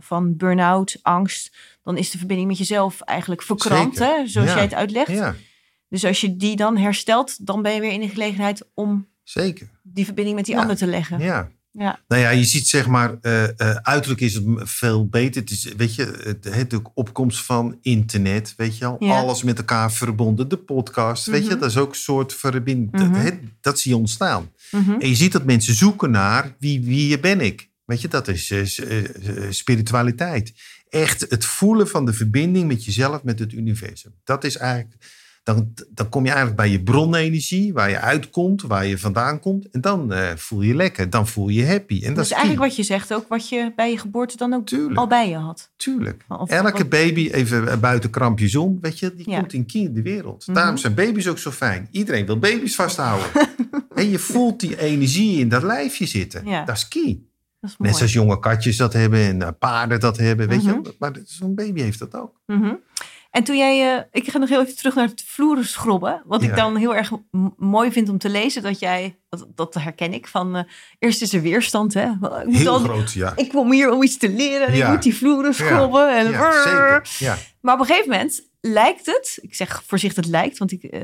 [0.00, 4.16] van burn-out, angst, dan is de verbinding met jezelf eigenlijk verkrampt, Zeker.
[4.16, 4.54] hè, zoals Ja.
[4.54, 5.10] jij het uitlegt.
[5.10, 5.34] Ja,
[5.88, 9.70] Dus als je die dan herstelt, dan ben je weer in de gelegenheid om zeker.
[9.82, 11.18] die verbinding met die ander te leggen.
[11.18, 11.50] Ja.
[11.72, 12.00] Ja.
[12.08, 15.40] Nou ja, je ziet zeg maar, eh, eh, uiterlijk is het veel beter.
[15.40, 18.96] Het is, weet je, het, de opkomst van internet, weet je al.
[18.98, 19.16] Ja.
[19.18, 20.48] Alles met elkaar verbonden.
[20.48, 21.58] De podcast, weet je, Mhm.
[21.58, 22.90] dat is ook een soort verbinding.
[22.92, 23.34] Dat- Mhm.
[23.60, 24.50] dat zie je ontstaan.
[24.70, 24.90] Mhm.
[24.98, 27.70] En je ziet dat mensen zoeken naar wie, wie ben ik.
[27.84, 29.04] Weet je, dat is eh,
[29.50, 30.52] spiritualiteit.
[30.92, 34.12] Echt het voelen van de verbinding met jezelf, met het universum.
[34.24, 38.86] Dat is eigenlijk, dan, dan kom je eigenlijk bij je bronenergie, waar je uitkomt, waar
[38.86, 39.70] je vandaan komt.
[39.70, 41.94] En dan eh, voel je lekker, dan voel je happy.
[41.94, 42.68] En dat, Dat is eigenlijk key.
[42.68, 44.98] wat je zegt ook, wat je bij je geboorte dan ook Tuurlijk.
[44.98, 45.70] al bij je had.
[45.76, 46.24] Tuurlijk.
[46.28, 49.38] Of- Elke wat- baby, even buiten krampjes om, weet je, die Ja.
[49.38, 50.46] komt in kie in de wereld.
[50.46, 50.56] Mhm.
[50.56, 51.88] Daarom zijn baby's ook zo fijn.
[51.90, 53.28] Iedereen wil baby's vasthouden.
[53.94, 56.46] en je voelt die energie in dat lijfje zitten.
[56.46, 56.64] Ja.
[56.64, 57.18] Dat is key.
[57.78, 60.80] Net zoals jonge katjes dat hebben en eh, paarden dat hebben, weet Mhm.
[60.82, 60.94] je.
[60.98, 62.40] Maar zo'n baby heeft dat ook.
[62.46, 62.74] Mhm.
[63.30, 66.22] En toen jij, eh, ik ga nog heel even terug naar het vloeren schrobben.
[66.26, 67.10] Wat ik dan heel erg
[67.56, 70.62] mooi vind om te lezen, dat jij, dat, dat herken ik, van eh,
[70.98, 71.94] eerst is er weerstand.
[71.94, 72.10] Hè?
[72.10, 73.32] Ik, moet Heel al- groot, ja.
[73.36, 74.86] ik kom hier om iets te leren en Ja.
[74.86, 76.16] ik moet die vloeren schrobben.
[76.16, 77.08] En ja, zeker.
[77.18, 77.36] Ja.
[77.60, 80.94] Maar op een gegeven moment lijkt het, ik zeg voorzichtig het lijkt, want ik,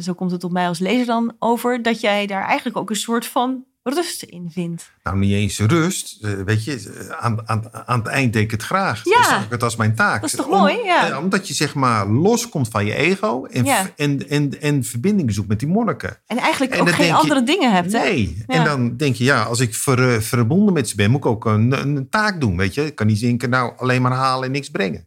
[0.00, 2.96] zo komt het op mij als lezer dan over, dat jij daar eigenlijk ook een
[2.96, 4.90] soort van rust in vindt.
[5.02, 6.18] Nou, niet eens rust.
[6.24, 9.04] eh, Weet je, eh, aan, aan, aan het eind deed ik het graag.
[9.04, 9.18] Ja.
[9.36, 10.20] Dus ik het als mijn taak.
[10.20, 10.76] Dat is toch Om- mooi?
[10.84, 11.10] Ja.
[11.10, 13.90] eh, Omdat je zeg maar loskomt van je ego en, Ja.
[13.96, 16.16] en, en, en verbinding zoekt met die monniken.
[16.26, 17.92] En eigenlijk En ook geen denk je- andere dingen hebt.
[17.92, 17.98] Hè?
[17.98, 18.36] Nee.
[18.46, 18.54] Ja.
[18.54, 21.44] En dan denk je, ja, als ik ver, verbonden met ze ben, moet ik ook
[21.44, 22.56] een, een, taak doen.
[22.56, 25.06] Weet je, ik kan niet denken, nou, alleen maar halen en niks brengen.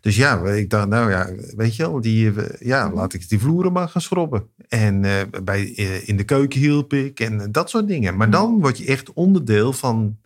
[0.00, 2.94] Dus ja, ik dacht, nou ja, weet je wel, die, eh, ja, Mhm.
[2.96, 4.48] laat ik die vloeren maar gaan schrobben.
[4.68, 5.12] En eh,
[5.44, 8.16] bij, eh, in de keuken hielp ik en dat soort dingen.
[8.16, 8.36] Maar Mhm.
[8.36, 10.16] dan word je echt onderdeel van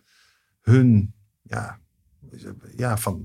[0.61, 1.79] hun, ja,
[2.75, 3.21] ja van,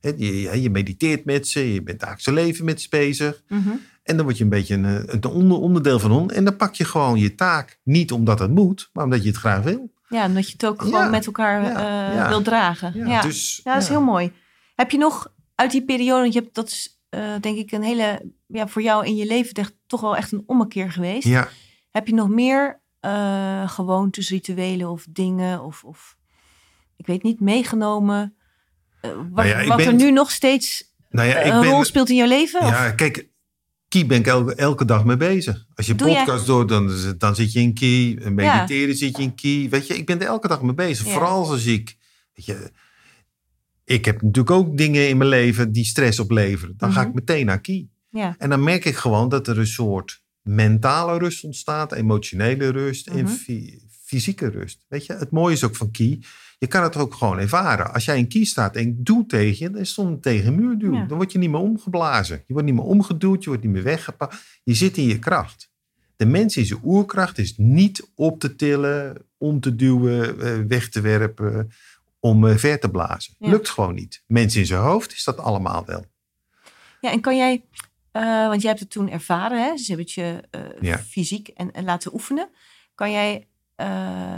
[0.00, 3.42] hè, je, je mediteert met ze, je bent dagelijks leven met ze bezig.
[3.48, 3.68] Mhm.
[4.02, 6.30] En dan word je een beetje een, een onder, onderdeel van hun.
[6.30, 7.78] En dan pak je gewoon je taak.
[7.82, 9.92] Niet omdat het moet, maar omdat je het graag wil.
[10.08, 10.86] Ja, omdat je het ook Ja.
[10.86, 12.12] gewoon met elkaar Ja.
[12.12, 12.28] Ja.
[12.28, 12.92] wil dragen.
[12.94, 13.20] Ja, ja.
[13.22, 13.92] Dus, dat is ja.
[13.92, 14.32] heel mooi.
[14.74, 17.82] Heb je nog uit die periode, want je hebt, dat is eh, denk ik een
[17.82, 21.26] hele, ja, voor jou in je leven echt, toch wel echt een ommekeer geweest.
[21.28, 21.48] Ja,
[21.90, 26.16] Heb je nog meer eh, gewoontes, rituelen of dingen of, of
[26.96, 28.36] ik weet niet, meegenomen?
[29.00, 31.70] eh, wat Nou ja, wat ben- er nu nog steeds nou ja, ik een ben...
[31.70, 32.60] rol speelt in jouw leven?
[32.60, 32.68] of?
[32.68, 33.28] Ja, kijk,
[33.88, 35.66] Key ben ik elke, elke dag mee bezig.
[35.74, 38.30] Als je Doe jij- podcast doet, dan, dan zit je in Key.
[38.30, 39.66] Mediteren zit je in Key.
[39.70, 41.12] Weet je, ik ben er elke dag mee bezig.
[41.12, 41.96] Vooral als ik...
[42.34, 42.70] Weet je,
[43.86, 46.74] ik heb natuurlijk ook dingen in mijn leven die stress opleveren.
[46.76, 47.08] Dan ga Mhm.
[47.08, 47.88] ik meteen naar Key.
[48.10, 48.34] Ja.
[48.38, 53.24] En dan merk ik gewoon dat er een soort mentale rust ontstaat, emotionele rust en
[53.24, 53.32] Mhm.
[53.32, 54.84] fy- fysieke rust.
[54.88, 56.18] Weet je, het mooie is ook van Key,
[56.58, 57.92] je kan het ook gewoon ervaren.
[57.92, 60.54] Als jij in Key staat en ik doe tegen je, dan is het tegen een
[60.54, 60.98] muur duwen.
[60.98, 61.06] Ja.
[61.06, 62.36] Dan word je niet meer omgeblazen.
[62.46, 64.60] Je wordt niet meer omgeduwd, je wordt niet meer weggepakt.
[64.64, 65.70] Je zit in je kracht.
[66.16, 70.88] De mens in zijn oerkracht is niet op te tillen, om te duwen, eh, weg
[70.88, 71.70] te werpen,
[72.26, 73.34] om eh, ver te blazen.
[73.38, 73.48] Ja.
[73.48, 74.22] Lukt gewoon niet.
[74.26, 76.04] Mens in zijn hoofd is dat allemaal wel.
[77.00, 77.64] Ja, en kan jij,
[78.12, 79.76] eh, want jij hebt het toen ervaren, hè?
[79.76, 80.98] ze hebben het je eh, Ja.
[80.98, 82.48] fysiek en, en laten oefenen.
[82.94, 83.46] Kan jij,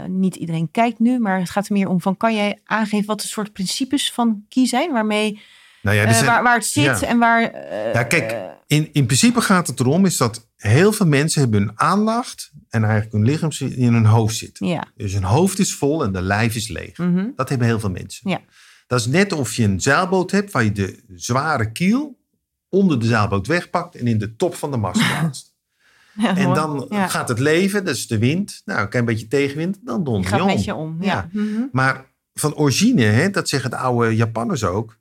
[0.07, 3.21] niet iedereen kijkt nu, maar het gaat er meer om van, kan jij aangeven wat
[3.21, 5.41] de soort principes van Key zijn, waarmee,
[5.81, 7.01] Nou ja, eh, zijn- waar, waar het zit ja.
[7.01, 7.43] en waar...
[7.43, 8.37] eh, Ja, kijk, eh,
[8.67, 12.83] In, in principe gaat het erom is dat heel veel mensen hebben hun aandacht en
[12.83, 14.67] eigenlijk hun lichaam in hun hoofd zitten.
[14.67, 14.87] ja.
[14.95, 16.97] Dus hun hoofd is vol en de lijf is leeg.
[16.97, 17.25] mhm.
[17.35, 18.29] Dat hebben heel veel mensen.
[18.29, 18.39] Ja.
[18.87, 22.19] Dat is net of je een zeilboot hebt waar je de zware kiel
[22.69, 25.57] onder de zeilboot wegpakt en in de top van de mast plaatst.
[26.13, 27.07] Ja, en dan ja.
[27.07, 28.61] gaat het leven, dat is de wind.
[28.65, 30.55] Nou, een klein beetje tegenwind, dan Je donder gaat je om.
[30.55, 30.97] met je om.
[30.99, 31.07] Ja.
[31.13, 31.29] Ja.
[31.31, 31.61] Mhm.
[31.71, 34.97] Maar van origine, hè, dat zeggen de oude Japanners ook.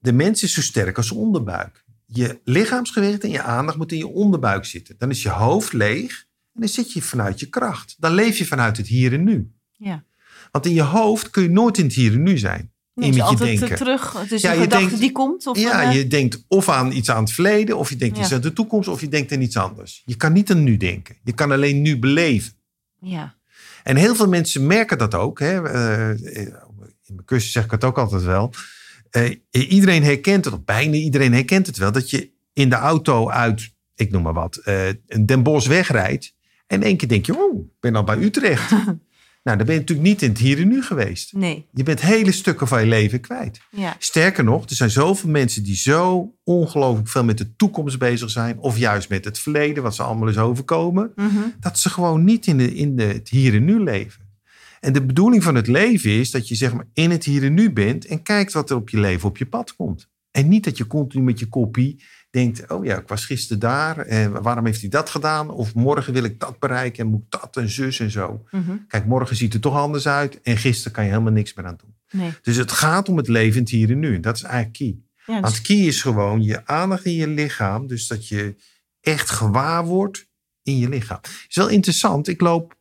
[0.00, 1.84] De mens is zo sterk als zijn onderbuik.
[2.06, 4.94] Je lichaamsgewicht en je aandacht moet in je onderbuik zitten.
[4.98, 7.96] Dan is je hoofd leeg en dan zit je vanuit je kracht.
[7.98, 9.50] Dan leef je vanuit het hier en nu.
[9.76, 10.04] ja.
[10.50, 12.72] Want in je hoofd kun je nooit in het hier en nu zijn.
[12.94, 13.76] Nee, je altijd eh, denken.
[13.76, 14.12] terug.
[14.12, 15.46] Het is Ja, een je gedachte denkt- die komt.
[15.46, 18.16] Of ja, een, eh, je denkt of aan iets aan het verleden, of je denkt
[18.16, 18.22] Ja.
[18.22, 20.02] iets aan de toekomst, of je denkt aan iets anders.
[20.04, 21.16] Je kan niet aan nu denken.
[21.24, 22.52] Je kan alleen nu beleven.
[23.00, 23.36] ja.
[23.84, 25.38] En heel veel mensen merken dat ook.
[25.38, 25.62] Hè.
[25.68, 28.52] Eh, in mijn cursus zeg ik het ook altijd wel.
[29.10, 33.30] Eh, iedereen herkent het, of bijna iedereen herkent het wel, dat je in de auto
[33.30, 36.34] uit, ik noem maar wat, eh, een Den Bosch wegrijdt.
[36.66, 38.70] En één keer denk je, oh, ik ben al bij Utrecht.
[39.44, 41.32] nou, dan ben je natuurlijk niet in het hier en nu geweest.
[41.32, 43.60] Nee, Je bent hele stukken van je leven kwijt.
[43.70, 43.96] ja.
[43.98, 48.58] Sterker nog, er zijn zoveel mensen die zo ongelooflijk veel met de toekomst bezig zijn.
[48.58, 51.12] Of juist met het verleden, wat ze allemaal is overkomen.
[51.14, 51.38] Mhm.
[51.60, 54.27] Dat ze gewoon niet in, de, in de, het hier en nu leven.
[54.80, 57.54] En de bedoeling van het leven is dat je zeg maar in het hier en
[57.54, 58.06] nu bent.
[58.06, 60.08] En kijkt wat er op je leven op je pad komt.
[60.30, 63.98] En niet dat je continu met je kopie denkt, oh ja, ik was gisteren daar.
[63.98, 65.50] En waarom heeft hij dat gedaan?
[65.50, 68.44] Of morgen wil ik dat bereiken en moet ik dat en zus en zo.
[68.50, 68.76] Mhm.
[68.88, 70.40] Kijk, morgen ziet het toch anders uit.
[70.42, 71.94] En gisteren kan je helemaal niks meer aan doen.
[72.10, 72.30] Nee.
[72.42, 74.20] Dus het gaat om het levend hier en nu.
[74.20, 74.98] Dat is eigenlijk key.
[75.26, 77.86] Ja, dus- Want key is gewoon je aandacht in je lichaam.
[77.86, 78.54] Dus dat je
[79.00, 80.26] echt gewaar wordt
[80.62, 81.20] in je lichaam.
[81.48, 82.28] is wel interessant.
[82.28, 82.76] Ik loop...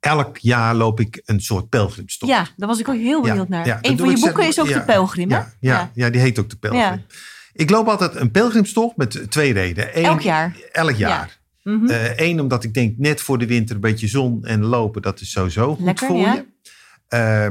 [0.00, 2.32] Elk jaar loop ik een soort pelgrimstocht.
[2.32, 3.66] ja, daar was ik ook heel benieuwd naar.
[3.66, 5.36] ja, een van je boeken is ook De Pelgrim, hè?
[5.36, 6.10] Ja, ja, ja.
[6.10, 7.04] die heet ook de pelgrim.
[7.52, 9.98] Ik loop altijd een pelgrimstocht met twee redenen.
[9.98, 10.56] Eén, Elk jaar.
[10.72, 11.38] Elk jaar.
[11.62, 11.86] Mhm.
[12.16, 15.30] Eén, omdat ik denk net voor de winter een beetje zon en lopen, dat is
[15.30, 16.44] sowieso goed Lekker, voor je.
[17.08, 17.46] Eh,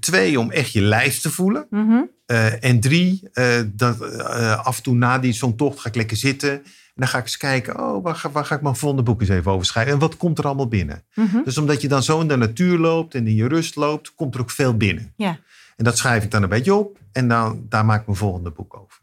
[0.00, 1.66] twee, om echt je lijf te voelen.
[1.70, 2.00] Mhm.
[2.26, 5.94] Eh, en drie, eh, dat, eh, af en toe na die zo'n tocht ga ik
[5.94, 6.62] lekker zitten.
[6.94, 9.20] En dan ga ik eens kijken, oh, waar ga, waar ga ik mijn volgende boek
[9.20, 9.92] eens even over schrijven?
[9.92, 11.04] En wat komt er allemaal binnen?
[11.14, 11.42] Mhm.
[11.44, 14.34] Dus omdat je dan zo in de natuur loopt en in je rust loopt, komt
[14.34, 15.12] er ook veel binnen.
[15.16, 15.38] Ja.
[15.76, 18.50] En dat schrijf ik dan een beetje op en dan, daar maak ik mijn volgende
[18.50, 19.00] boek over.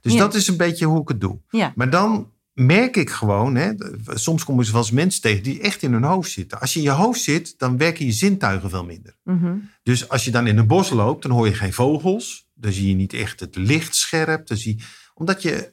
[0.00, 0.18] Dus Ja.
[0.18, 1.38] dat is een beetje hoe ik het doe.
[1.50, 1.72] Ja.
[1.76, 3.72] Maar dan merk ik gewoon, hè,
[4.06, 6.60] soms komen ze wel eens mensen tegen die echt in hun hoofd zitten.
[6.60, 9.16] Als je in je hoofd zit, dan werken je zintuigen veel minder.
[9.24, 9.54] Mhm.
[9.82, 12.48] Dus als je dan in een bos loopt, dan hoor je geen vogels.
[12.54, 14.46] Dan zie je niet echt het licht scherp.
[14.46, 14.82] Dan zie,
[15.14, 15.72] omdat je,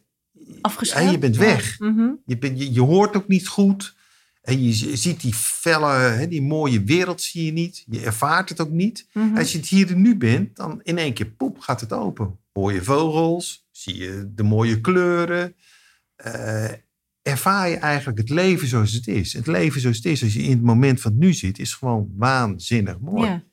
[0.61, 1.05] Afgeschermd.
[1.05, 1.41] Ja, je bent Ja.
[1.41, 1.79] weg.
[1.79, 2.09] Mhm.
[2.25, 3.95] je, bent- je, je hoort ook niet goed.
[4.41, 7.83] En je ziet die felle, hè, die mooie wereld zie je niet.
[7.89, 9.07] Je ervaart het ook niet.
[9.13, 9.37] Mhm.
[9.37, 12.37] Als je het hier en nu bent, dan in één keer poep gaat het open.
[12.53, 15.55] Hoor je vogels, zie je de mooie kleuren.
[16.15, 16.71] Eh,
[17.21, 19.33] ervaar je eigenlijk het leven zoals het is.
[19.33, 21.73] Het leven zoals het is, als je in het moment van het nu zit, is
[21.73, 23.29] gewoon waanzinnig mooi.
[23.29, 23.43] Ja.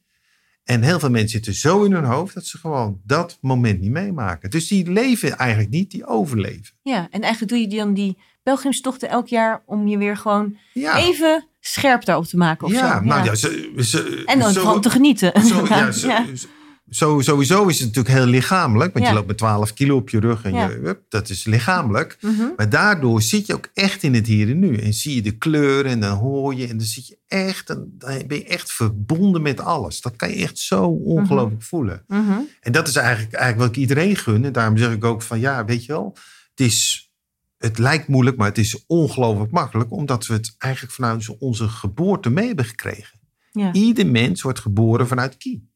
[0.64, 3.90] En heel veel mensen zitten zo in hun hoofd dat ze gewoon dat moment niet
[3.90, 4.50] meemaken.
[4.50, 6.74] Dus die leven eigenlijk niet, die overleven.
[6.82, 10.98] ja, en eigenlijk doe je dan die pelgrimstochten elk jaar om je weer gewoon Ja,
[10.98, 13.04] even scherp daarop te maken of ja, zo.
[13.04, 15.42] nou ja, ze, ze, En dan zo- gewoon te genieten.
[15.44, 16.24] Zo, ja, zo- Ja.
[16.94, 18.92] Zo- sowieso is het natuurlijk heel lichamelijk.
[18.92, 19.10] Want Ja.
[19.10, 20.42] je loopt met 12 kilo op je rug.
[20.44, 20.68] En Ja.
[20.68, 22.16] je, hup, dat is lichamelijk.
[22.20, 22.42] Mhm.
[22.56, 24.76] Maar daardoor zit je ook echt in het hier en nu.
[24.76, 26.66] En zie je de kleuren en dan hoor je.
[26.68, 27.86] En dan zit je echt, dan
[28.26, 30.00] ben je echt verbonden met alles.
[30.00, 32.04] Dat kan je echt zo ongelooflijk voelen.
[32.06, 32.38] Mhm.
[32.60, 34.44] En dat is eigenlijk, eigenlijk wat ik iedereen gun.
[34.44, 36.16] En daarom zeg ik ook van ja, weet je wel.
[36.54, 37.10] Het, is,
[37.58, 39.90] het lijkt moeilijk, maar het is ongelooflijk makkelijk.
[39.92, 43.20] Omdat we het eigenlijk vanuit onze geboorte mee hebben gekregen.
[43.52, 43.72] Ja.
[43.72, 45.70] Ieder mens wordt geboren vanuit ki.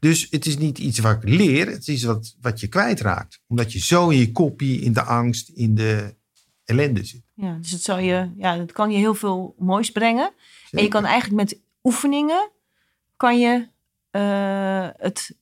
[0.00, 3.40] Dus het is niet iets wat ik leer, het is iets wat, wat je kwijtraakt.
[3.46, 6.14] Omdat je zo in je koppie, in de angst, in de
[6.64, 7.22] ellende zit.
[7.34, 10.32] Ja, dus het, zal je, ja, het kan je heel veel moois brengen.
[10.70, 12.50] En je kan eigenlijk met oefeningen
[13.16, 13.68] kan je
[14.10, 15.34] eh, het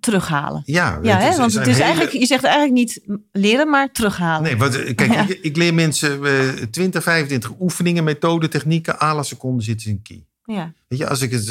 [0.00, 0.62] terughalen.
[0.64, 1.36] Ja, Ja, hè?
[1.36, 3.00] want het is hele- eigenlijk, je zegt eigenlijk niet
[3.32, 4.42] leren, maar terughalen.
[4.42, 5.28] Nee, want, eh, kijk, Ja.
[5.28, 8.94] ik, ik leer mensen eh 20, 25 oefeningen, methoden, technieken.
[8.94, 10.26] À la seconde zitten ze in ki.
[10.46, 11.48] Ja, Weet je, als ik het...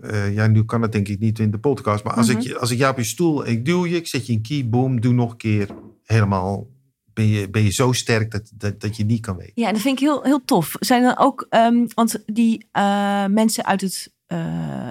[0.00, 2.04] eh, ja, nu kan het denk ik niet in de podcast.
[2.04, 2.36] Maar als, Mhm.
[2.38, 3.46] ik, je- als ik jou op je stoel...
[3.46, 5.68] Ik duw je, ik zet je in ki, boom, doe nog een keer.
[6.04, 6.66] Helemaal...
[7.12, 9.52] Ben je, ben je zo sterk dat, dat, dat je niet kan weten.
[9.54, 10.76] ja dat vind ik heel, heel tof.
[10.80, 14.12] Zijn er ook, ehm, want die eh, mensen uit het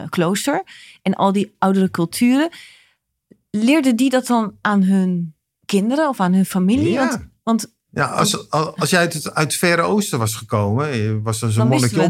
[0.09, 0.63] klooster
[1.01, 2.49] en al die oudere culturen,
[3.51, 5.33] leerden die dat dan aan hun
[5.65, 6.89] kinderen of aan hun familie?
[6.91, 7.07] Ja.
[7.07, 11.21] Want, want Ja, als, als jij uit het, uit het Verre Oosten was gekomen, je
[11.21, 12.01] was dan zo'n monnikje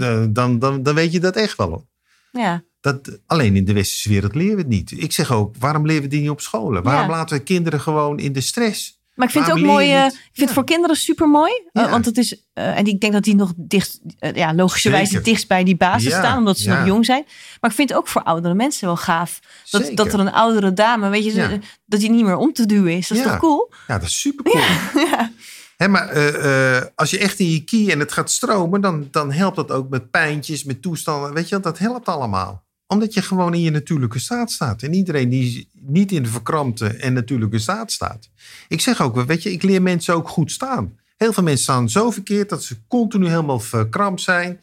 [0.00, 1.68] eh, dan, dan, dan weet je dat echt wel.
[1.68, 1.86] Hoor.
[2.32, 4.92] ja, Dat, alleen in de westerse wereld leren we het niet.
[5.02, 6.82] Ik zeg ook, waarom leren we die niet op scholen?
[6.82, 7.16] Waarom Ja.
[7.16, 8.99] laten we kinderen gewoon in de stress?
[9.20, 9.92] Maar ik vind het ook mooi.
[9.92, 11.52] eh, ik vind het voor kinderen super mooi.
[11.72, 11.90] Ja.
[11.90, 12.36] want het is.
[12.52, 14.00] eh, en ik denk dat die nog dicht.
[14.18, 15.16] eh, ja, logischerwijs Zeker.
[15.16, 16.38] het dichtst bij die basis Ja, staan.
[16.38, 17.24] Omdat ze nog jong zijn.
[17.60, 19.40] Maar ik vind het ook voor oudere mensen wel gaaf.
[19.70, 19.96] Dat, Zeker.
[19.96, 21.08] dat er een oudere dame.
[21.08, 23.08] Weet je, dat die niet meer om te duwen is.
[23.08, 23.72] Dat is toch cool?
[23.88, 24.64] Ja, dat is super cool.
[25.10, 25.30] Ja.
[25.76, 29.08] Hè, maar eh, eh, als je echt in je kie en het gaat stromen, dan,
[29.10, 31.32] dan helpt dat ook met pijntjes, met toestanden.
[31.34, 32.64] Weet je, dat helpt allemaal.
[32.86, 34.82] Omdat je gewoon in je natuurlijke staat staat.
[34.82, 38.30] En iedereen die niet in de verkrampte en natuurlijke staat staat.
[38.68, 40.98] Ik zeg ook, weet je, ik leer mensen ook goed staan.
[41.16, 44.60] Heel veel mensen staan zo verkeerd dat ze continu helemaal verkrampt zijn.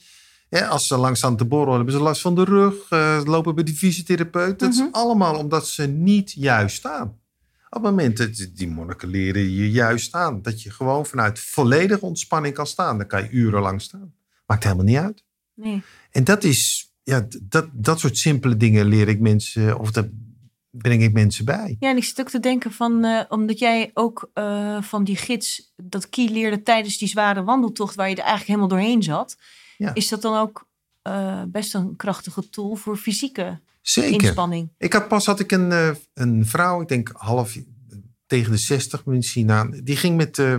[0.49, 2.75] Ja, als ze lang staan te borrelen, hebben ze last van de rug.
[2.89, 4.59] eh, lopen bij de fysiotherapeut.
[4.59, 4.83] Dat Mhm.
[4.83, 7.07] is allemaal omdat ze niet juist staan.
[7.69, 10.41] Op het moment dat die monniken leren je juist staan.
[10.41, 12.97] Dat je gewoon vanuit volledige ontspanning kan staan.
[12.97, 14.13] Dan kan je urenlang staan.
[14.45, 15.23] Maakt helemaal niet uit.
[15.53, 15.81] Nee.
[16.11, 20.07] En dat is, ja, dat, dat soort simpele dingen leer ik mensen, of dat
[20.77, 21.75] breng ik mensen bij.
[21.79, 23.03] Ja, en ik zit ook te denken van.
[23.03, 25.73] eh, omdat jij ook eh, van die gids.
[25.75, 27.95] dat kie leerde tijdens die zware wandeltocht.
[27.95, 29.37] waar je er eigenlijk helemaal doorheen zat.
[29.77, 29.93] Ja.
[29.93, 30.67] Is dat dan ook
[31.01, 34.11] eh, best een krachtige tool voor fysieke Zeker.
[34.23, 34.69] inspanning?
[34.77, 37.57] Ik had pas had ik een, een vrouw, ik denk half,
[38.27, 39.71] tegen de 60 misschien aan.
[39.83, 40.55] Die ging met uh,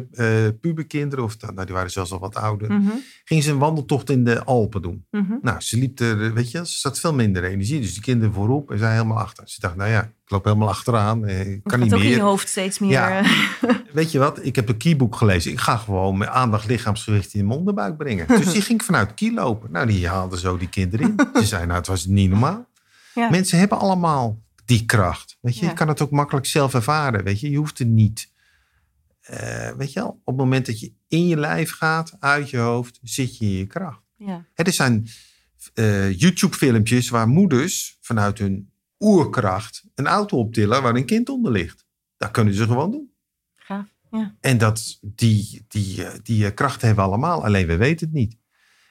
[0.61, 2.73] puberkinderen, of nou, die waren zelfs al wat ouder.
[2.73, 2.89] Mhm,
[3.25, 5.05] Ging ze een wandeltocht in de Alpen doen.
[5.11, 5.33] mhm.
[5.43, 7.81] Nou, ze liep er, weet je, ze zat veel minder energie.
[7.81, 9.49] Dus die kinderen voorop en zij helemaal achter.
[9.49, 11.27] Ze dacht, nou ja, ik loop helemaal achteraan.
[11.27, 12.25] eh, Ik kan niet ook in je meer.
[12.25, 12.91] hoofd steeds meer.
[12.91, 13.19] Ja.
[13.23, 13.31] eh,
[13.93, 14.45] Weet je wat?
[14.45, 15.51] Ik heb een keybook gelezen.
[15.53, 18.27] Ik ga gewoon met aandacht lichaamsgewicht in de onderbuik brengen.
[18.39, 19.71] Dus die ging vanuit key lopen.
[19.73, 21.41] Nou, die haalde zo die kinderen in.
[21.41, 22.67] Ze zei, nou, het was niet normaal.
[23.15, 23.31] Ja.
[23.31, 25.39] Mensen hebben allemaal die kracht.
[25.41, 25.69] Weet je, Ja.
[25.71, 27.25] je kan het ook makkelijk zelf ervaren.
[27.25, 28.33] Weet je, je hoeft er niet.
[29.21, 32.57] eh, weet je wel, op het moment dat je in je lijf gaat, uit je
[32.57, 34.03] hoofd, zit je in je kracht.
[34.17, 34.45] ja.
[34.55, 35.09] Hè, er zijn
[35.75, 41.87] eh, YouTube-filmpjes waar moeders vanuit hun oerkracht een auto optillen waar een kind onder ligt.
[42.17, 43.13] Dat kunnen ze gewoon doen.
[43.57, 43.87] Gaaf.
[44.11, 44.37] Ja.
[44.41, 48.37] En dat, die, die, eh, die krachten hebben we allemaal, alleen we weten het niet.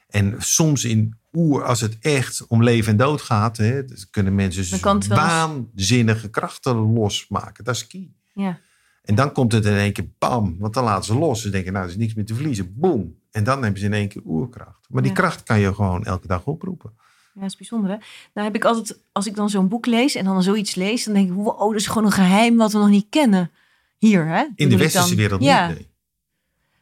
[0.07, 4.35] En soms in oer, als het echt om leven en dood gaat, hè, dan kunnen
[4.35, 7.63] mensen waanzinnige krachten losmaken.
[7.63, 8.09] Dat is key.
[8.33, 8.59] Ja.
[9.03, 11.41] En dan komt het in één keer bam, want dan laten ze los.
[11.41, 12.73] Ze denken, nou, er is niks meer te verliezen.
[12.75, 13.15] Boom.
[13.31, 14.85] En dan hebben ze in één keer oerkracht.
[14.89, 15.17] Maar die Ja.
[15.17, 16.91] kracht kan je gewoon elke dag oproepen.
[17.33, 17.89] Ja, dat is bijzonder.
[17.89, 17.97] Hè?
[18.33, 21.13] Nou heb ik altijd, als ik dan zo'n boek lees en dan zoiets lees, dan
[21.13, 23.51] denk ik, wow, dat is gewoon een geheim wat we nog niet kennen.
[23.97, 24.45] Hier, hè?
[24.55, 25.67] In de westerse wereld ja.
[25.67, 25.77] niet.
[25.77, 25.87] nee.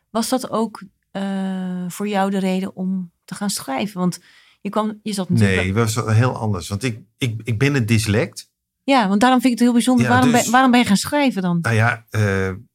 [0.09, 0.81] Was dat ook
[1.15, 3.99] eh, voor jou de reden om te gaan schrijven?
[3.99, 4.19] Want
[4.61, 5.61] je, kwam, je zat natuurlijk...
[5.61, 6.67] Nee, was heel anders.
[6.67, 8.51] Want ik, ik, ik ben een dyslect.
[8.83, 10.05] Ja, want daarom vind ik het heel bijzonder.
[10.05, 11.59] Ja, waarom, dus- ben, waarom ben je gaan schrijven dan?
[11.61, 12.21] Nou ja, eh,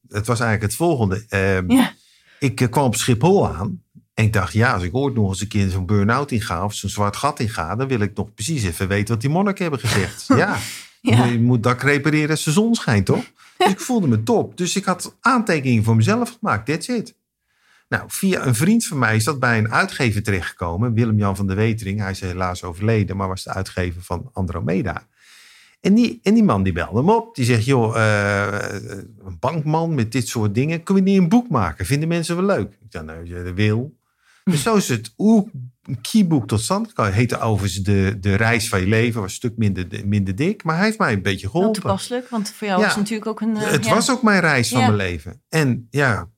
[0.09, 1.24] het was eigenlijk het volgende.
[1.29, 1.92] Ehm, Ja.
[2.38, 3.83] Ik eh, kwam op Schiphol aan.
[4.14, 6.74] En ik dacht, ja, als ik ooit nog eens een keer zo'n burn-out inga of
[6.74, 9.81] zo'n zwart gat inga, dan wil ik nog precies even weten wat die monniken hebben
[9.81, 10.24] gezegd.
[10.42, 10.57] ja,
[11.00, 11.24] Ja.
[11.24, 13.24] je moet dak repareren als de zon schijnt, toch?
[13.59, 14.57] Dus ik voelde me top.
[14.57, 16.66] Dus ik had aantekeningen voor mezelf gemaakt.
[16.66, 17.14] That's it.
[17.90, 20.94] Nou, via een vriend van mij is dat bij een uitgever terechtgekomen.
[20.94, 22.00] Willem-Jan van der Wetering.
[22.00, 25.07] Hij is helaas overleden, maar was de uitgever van Andromeda.
[25.81, 27.35] En die, en die man die belde me op.
[27.35, 28.81] Die zegt, joh, eh,
[29.24, 30.83] een bankman met dit soort dingen.
[30.83, 31.87] Kun je niet een boek maken?
[31.87, 32.72] Vinden mensen wel leuk?
[32.72, 33.98] Ik dacht, nou, je wil.
[34.50, 35.44] Dus zo is het oer
[36.11, 37.11] keybook tot stand gekomen.
[37.12, 39.20] Het heette overigens de, de reis van je leven.
[39.20, 40.64] Was een stuk minder, minder dik.
[40.64, 41.81] Maar hij heeft mij een beetje Heel geholpen.
[41.81, 42.85] toepasselijk, want voor jou Ja.
[42.87, 43.57] was het natuurlijk ook een...
[43.57, 43.94] eh, Het ja.
[43.94, 44.87] was ook mijn reis van Ja.
[44.87, 45.42] mijn leven.
[45.48, 46.29] En ja,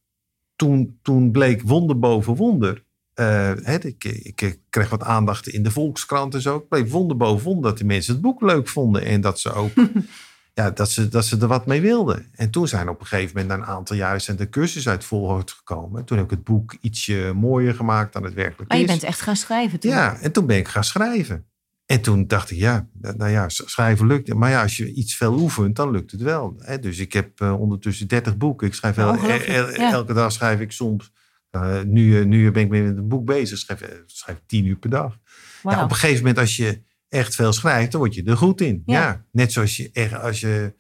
[0.62, 2.84] toen, toen bleek wonder boven wonder.
[3.14, 6.54] eh, ik, ik kreeg wat aandacht in de Volkskrant en zo.
[6.54, 9.04] Het bleek wonder boven wonder dat die mensen het boek leuk vonden.
[9.04, 9.70] En dat ze ook
[10.54, 12.26] ja, dat, ze, dat ze er wat mee wilden.
[12.34, 15.04] En toen zijn op een gegeven moment, na een aantal jaren, zijn de cursus uit
[15.04, 16.04] Volhoort gekomen.
[16.04, 18.90] Toen heb ik het boek ietsje mooier gemaakt dan het werkelijk Maar je is.
[18.90, 19.90] bent echt gaan schrijven toen.
[19.90, 21.44] Ja, en toen ben ik gaan schrijven.
[21.92, 24.34] En toen dacht ik, ja, nou ja, schrijven lukt.
[24.34, 26.54] Maar ja, als je iets veel oefent, dan lukt het wel.
[26.58, 26.78] Hè?
[26.78, 28.66] Dus ik heb eh, ondertussen 30 boeken.
[28.66, 29.14] Ik schrijf el-
[29.56, 29.92] el- ja.
[29.92, 31.12] elke dag schrijf ik soms.
[31.50, 33.58] eh, nu, eh, nu ben ik met een boek bezig.
[33.58, 35.18] Schrijf, eh, schrijf 10 uur per dag.
[35.62, 38.60] Ja, op een gegeven moment, als je echt veel schrijft, dan word je er goed
[38.60, 38.82] in.
[38.86, 39.00] Ja.
[39.00, 40.74] Ja, net zoals je echt, als je.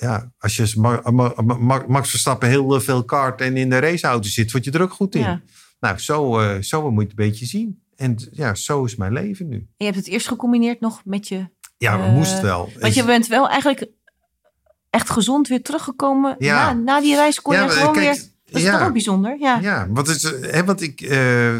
[0.00, 4.28] Ja, als je Ma- Ma- Ma- Max Verstappen heel veel kart en in de raceauto
[4.28, 5.20] zit, word je er ook goed in.
[5.20, 5.42] Ja.
[5.80, 7.82] Nou, zo, eh, zo moet je het een beetje zien.
[7.96, 9.56] En ja, zo is mijn leven nu.
[9.56, 11.48] En je hebt het eerst gecombineerd nog met je...
[11.76, 12.70] Ja, we Eh, moest wel.
[12.80, 13.86] Want je bent wel eigenlijk
[14.90, 16.36] echt gezond weer teruggekomen.
[16.38, 16.72] Ja.
[16.72, 18.24] Na, na die reis kon Ja, je gewoon kijk, weer...
[18.44, 18.78] Dat is ja.
[18.78, 19.36] toch ook bijzonder?
[19.38, 19.58] Ja.
[19.60, 21.54] Ja, is, eh, hè, want ik, eh,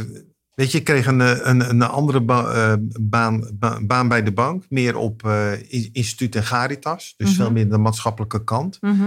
[0.55, 4.33] weet je, ik kreeg een, eh, een, een andere ba- baan, ba- baan bij de
[4.33, 5.23] bank, meer op
[5.69, 7.37] in- instituut en Garitas, dus Mhm.
[7.37, 8.79] veel meer de maatschappelijke kant.
[8.81, 9.03] Mhm.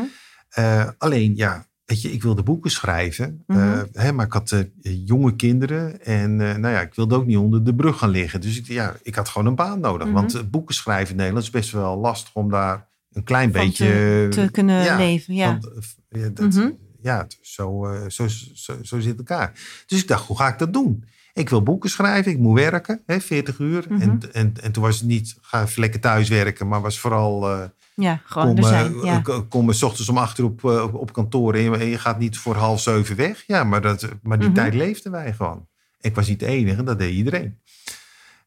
[0.97, 3.85] Alleen, ja, weet je, ik wilde boeken schrijven, eh, Mhm.
[3.93, 4.61] hè, maar ik had eh,
[5.05, 8.41] jonge kinderen en eh, nou ja, ik wilde ook niet onder de brug gaan liggen.
[8.41, 10.15] Dus ik, ja, ik had gewoon een baan nodig, Mhm.
[10.15, 13.61] want eh, boeken schrijven in Nederland is best wel lastig om daar een klein Van
[13.65, 15.33] beetje te, te kunnen ja, leven.
[15.33, 15.47] Ja.
[15.47, 15.65] want,
[16.09, 16.69] eh, ja, dat, Mhm.
[17.01, 19.51] ja zo, eh, zo, zo, zo zit het elkaar.
[19.85, 21.03] Dus ik dacht, hoe ga ik dat doen?
[21.33, 23.85] Ik wil boeken schrijven, ik moet werken, hè, 40 uur.
[23.89, 24.01] Mhm.
[24.01, 27.49] en, en, en toen was het niet, ga even lekker thuis werken, maar was vooral,
[27.49, 27.63] eh,
[27.99, 28.95] ja, gewoon kom, er eh, zijn.
[28.95, 29.21] Ja.
[29.49, 31.97] kom s ochtends om acht uur op, eh, op, op kantoor en je, en je
[31.97, 33.43] gaat niet voor half zeven weg.
[33.47, 34.57] Ja, maar, dat, maar die Mhm.
[34.57, 35.67] tijd leefden wij gewoon.
[36.01, 37.59] Ik was niet de enige, dat deed iedereen.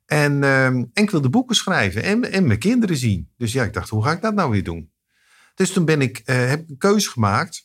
[0.07, 3.29] En, ehm, en ik wilde boeken schrijven en, en mijn kinderen zien.
[3.37, 4.91] Dus ja, ik dacht, hoe ga ik dat nou weer doen?
[5.55, 7.65] Dus toen ben ik, eh, heb ik een keuze gemaakt.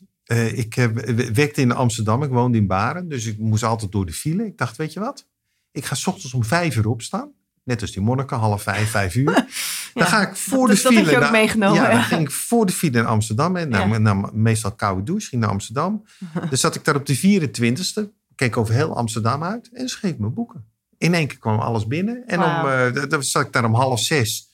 [0.53, 0.95] Ik heb,
[1.33, 3.07] werkte in Amsterdam, ik woonde in Baren.
[3.09, 4.45] Dus ik moest altijd door de file.
[4.45, 5.27] Ik dacht, weet je wat?
[5.71, 7.31] Ik ga 's ochtends om vijf uur opstaan.
[7.65, 9.33] Net als die monniken, half vijf, vijf uur.
[9.93, 11.03] Dan ga ik voor dat- de dat file.
[11.03, 11.93] had je ook meegenomen, Ja, ja.
[11.93, 13.55] dan ging ik voor de file in Amsterdam.
[13.55, 13.69] En
[14.01, 16.05] nou, meestal koude douche, ging naar Amsterdam.
[16.49, 18.01] Dan zat ik daar op de 24ste.
[18.35, 19.69] Keek over heel Amsterdam uit.
[19.73, 20.65] En schreef mijn boeken.
[20.97, 22.23] In één keer kwam alles binnen.
[22.27, 22.53] En om,
[22.93, 24.53] d- dan zat ik daar om half zes.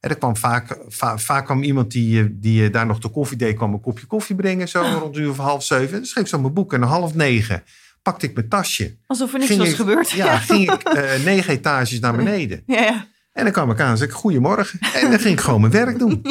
[0.00, 3.08] En er kwam vaak, va- vaak kwam iemand die, eh, die eh, daar nog de
[3.08, 4.68] koffie deed, kwam een kopje koffie brengen.
[4.68, 5.86] Zo rond uur of half zeven.
[5.88, 6.72] En dan schreef zo mijn boek.
[6.72, 7.62] En om half negen
[8.02, 8.96] pakte ik mijn tasje.
[9.06, 10.10] Alsof er niks Ging was ik- gebeurd.
[10.10, 12.62] Ja, ging ik eh, negen etages naar beneden.
[12.66, 13.06] ja, ja.
[13.32, 14.78] En dan kwam ik aan en zei ik, goedemorgen.
[14.94, 16.22] En dan ging ik gewoon mijn werk doen.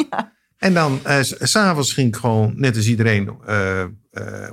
[0.60, 3.84] En dan, eh, s- s'avonds ging ik gewoon, net als iedereen, eh,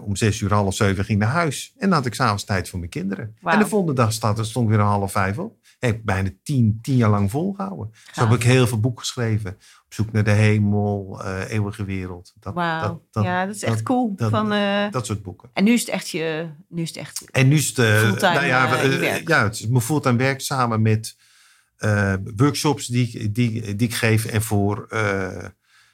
[0.05, 1.73] om zes uur, half zeven ging naar huis.
[1.77, 3.35] En dan had ik s'avonds tijd voor mijn kinderen.
[3.43, 5.55] En de volgende dag staat, stond ik weer om half vijf op.
[5.79, 7.91] Heb ik bijna tien, tien jaar lang volgehouden.
[8.13, 9.51] Zo heb ik heel veel boeken geschreven.
[9.85, 12.33] Op zoek naar de hemel, eh, eeuwige wereld.
[12.39, 12.81] Dat, Wauw.
[12.81, 14.13] dat, dat, ja, dat is echt cool.
[14.15, 15.49] dat- Van, eh, dat soort boeken.
[15.53, 16.49] en nu is het echt je...
[16.69, 17.29] Nu is het echt...
[17.31, 19.27] En nu is het, eh, Fulltime, nou ja, werk.
[19.27, 21.15] ja, het is mijn fulltime werk samen met
[22.35, 24.25] workshops die, ik- die, die ik geef.
[24.25, 24.85] En voor,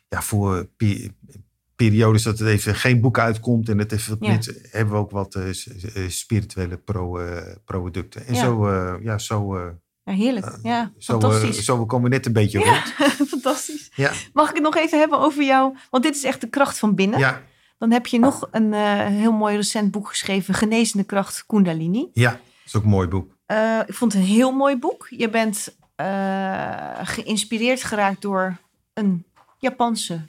[0.09, 0.69] ja, voor
[1.75, 3.69] periodes dat het even geen boek uitkomt.
[3.69, 4.31] En het heeft wat Ja.
[4.31, 8.25] met, hebben we ook wat eh, eh, spirituele pro, eh, producten.
[8.27, 8.39] En Ja.
[8.39, 9.57] zo, eh, ja, zo,
[10.05, 10.57] Ja, heerlijk.
[10.63, 11.63] Ja, zo, fantastisch.
[11.65, 12.93] zo komen we net een beetje rond.
[13.29, 13.91] fantastisch.
[13.95, 15.77] Ja, Mag ik het nog even hebben over jou?
[15.89, 17.19] Want dit is echt de kracht van binnen.
[17.19, 17.41] ja,
[17.77, 18.73] Dan heb je nog een
[19.13, 20.53] heel mooi recent boek geschreven.
[20.53, 22.09] Genezende kracht Kundalini.
[22.13, 23.31] ja, dat is ook een mooi boek.
[23.87, 25.07] Ik vond het een heel mooi boek.
[25.09, 25.75] Je bent
[27.03, 28.57] geïnspireerd geraakt door
[28.93, 29.25] een
[29.59, 30.25] Japanse.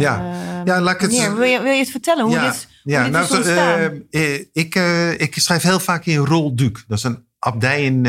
[0.00, 0.18] Ja.
[0.18, 1.34] eh, Ja, laat ik het- meneer.
[1.36, 3.78] Wil je, wil je het vertellen hoe ja, dit, hoe dit is zo, ontstaan?
[4.10, 6.84] eh, eh, ik, eh, ik schrijf heel vaak in Rolduc.
[6.88, 8.02] Dat is een abdij in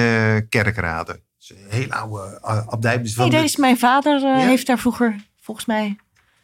[0.50, 1.12] Kerkrade.
[1.12, 3.02] Dat is een heel oude abdij.
[3.02, 4.36] Dus Nee, de- mijn vader Ja?
[4.38, 5.96] heeft daar vroeger volgens mij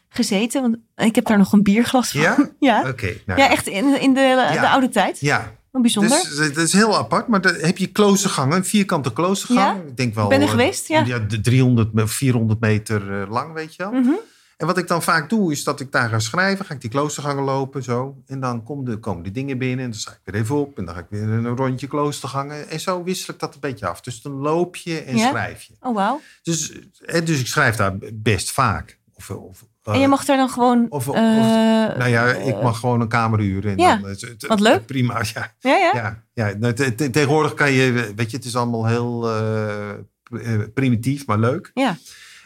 [0.10, 0.62] gezeten.
[0.62, 2.21] Want ik heb daar nog een bierglas van.
[2.21, 2.38] Ja?
[2.60, 2.84] ja.
[2.89, 3.13] Oké.
[3.25, 5.19] nou Ja, echt in, in de, de oude tijd.
[5.19, 6.10] Ja, Wat bijzonder.
[6.30, 7.27] dus het is heel apart.
[7.27, 9.77] Maar dan heb je kloostergangen, een vierkante kloostergang.
[9.84, 9.88] Ja?
[9.89, 11.04] Ik denk wel, ben er geweest, ja.
[11.19, 13.91] de 300, me- 400 meter lang, weet je wel.
[13.91, 14.12] Mhm.
[14.62, 16.65] En wat ik dan vaak doe, is dat ik daar ga schrijven.
[16.65, 18.21] Ga ik die kloostergangen lopen, zo.
[18.28, 19.86] En dan komen de, komen de dingen binnen.
[19.86, 20.78] En dan sta ik weer even op.
[20.78, 22.69] En dan ga ik weer een rondje kloostergangen.
[22.69, 24.02] En zo wissel ik dat een beetje af.
[24.02, 25.30] Dus dan loop je en Ja?
[25.30, 25.74] schrijf je.
[25.80, 26.21] Oh, wauw.
[26.43, 26.71] Dus,
[27.06, 29.00] eh, dus ik schrijf daar best vaak.
[29.13, 30.86] Of, of, eh, En je mag daar dan gewoon...
[30.89, 33.71] of- of- eh, nou ja, ik mag gewoon een kamer huren.
[33.71, 34.15] En Ja, dan,
[34.47, 34.86] wat leuk.
[34.86, 35.54] Prima, ja.
[35.60, 35.91] Ja, ja.
[35.93, 36.58] ja, ja.
[36.58, 41.26] Nou, te- te- tegenwoordig kan je, weet je, het is allemaal heel eh, eh, primitief,
[41.26, 41.71] maar leuk.
[41.74, 41.97] Ja.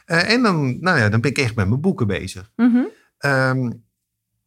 [0.06, 2.52] Eh, en dan, nou ja, dan ben ik echt met mijn boeken bezig.
[2.56, 2.84] Mhm.
[3.18, 3.72] Ehm,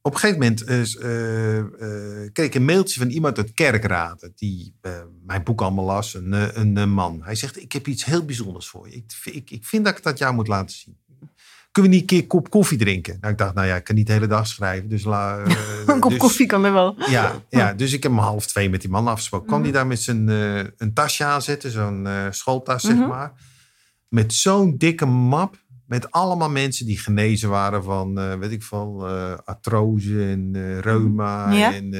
[0.03, 4.33] op een gegeven moment eh, kreeg ik een mailtje van iemand uit Kerkrade.
[4.35, 4.75] Die
[5.27, 6.14] mijn boek allemaal las.
[6.14, 7.21] Een, een, man.
[7.23, 8.94] Hij zegt, ik heb iets heel bijzonders voor je.
[8.94, 10.97] Ik, ik, ik vind dat ik dat jou moet laten zien.
[11.73, 13.18] Kunnen we niet een keer een kop koffie drinken?
[13.21, 14.88] Nou, ik dacht, nou ja, ik kan niet de hele dag schrijven.
[14.88, 15.38] Dus, la,
[15.87, 16.97] Een kop dus- koffie kan er wel.
[17.11, 19.47] Ja, ja, dus ik heb om half twee met die man afgesproken.
[19.47, 23.09] Kwam die daar met zijn een tasje aanzetten, zo'n schooltas, zeg Mhm.
[23.09, 23.33] maar.
[24.09, 25.66] Met zo'n dikke map.
[25.87, 30.79] Met allemaal mensen die genezen waren van, eh, weet ik veel, eh artrose en eh,
[30.79, 31.75] reuma Ja.
[31.75, 31.90] en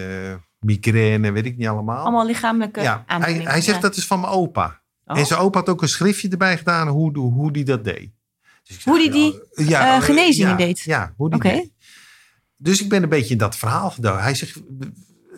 [0.59, 2.03] migraine, weet ik niet allemaal.
[2.03, 4.83] Allemaal lichamelijke ja, hij, zegt dat is van mijn opa.
[5.05, 5.18] Oh.
[5.18, 8.11] En zijn opa had ook een schriftje erbij gedaan hoe, hoe die dat deed.
[8.62, 10.81] Dus ik Hoe die die, ja, eh, genezingen ja, deed?
[10.81, 11.73] Ja, hoe die deed.
[12.57, 14.23] Dus ik ben een beetje in dat verhaal gedoken.
[14.23, 14.61] Hij zegt,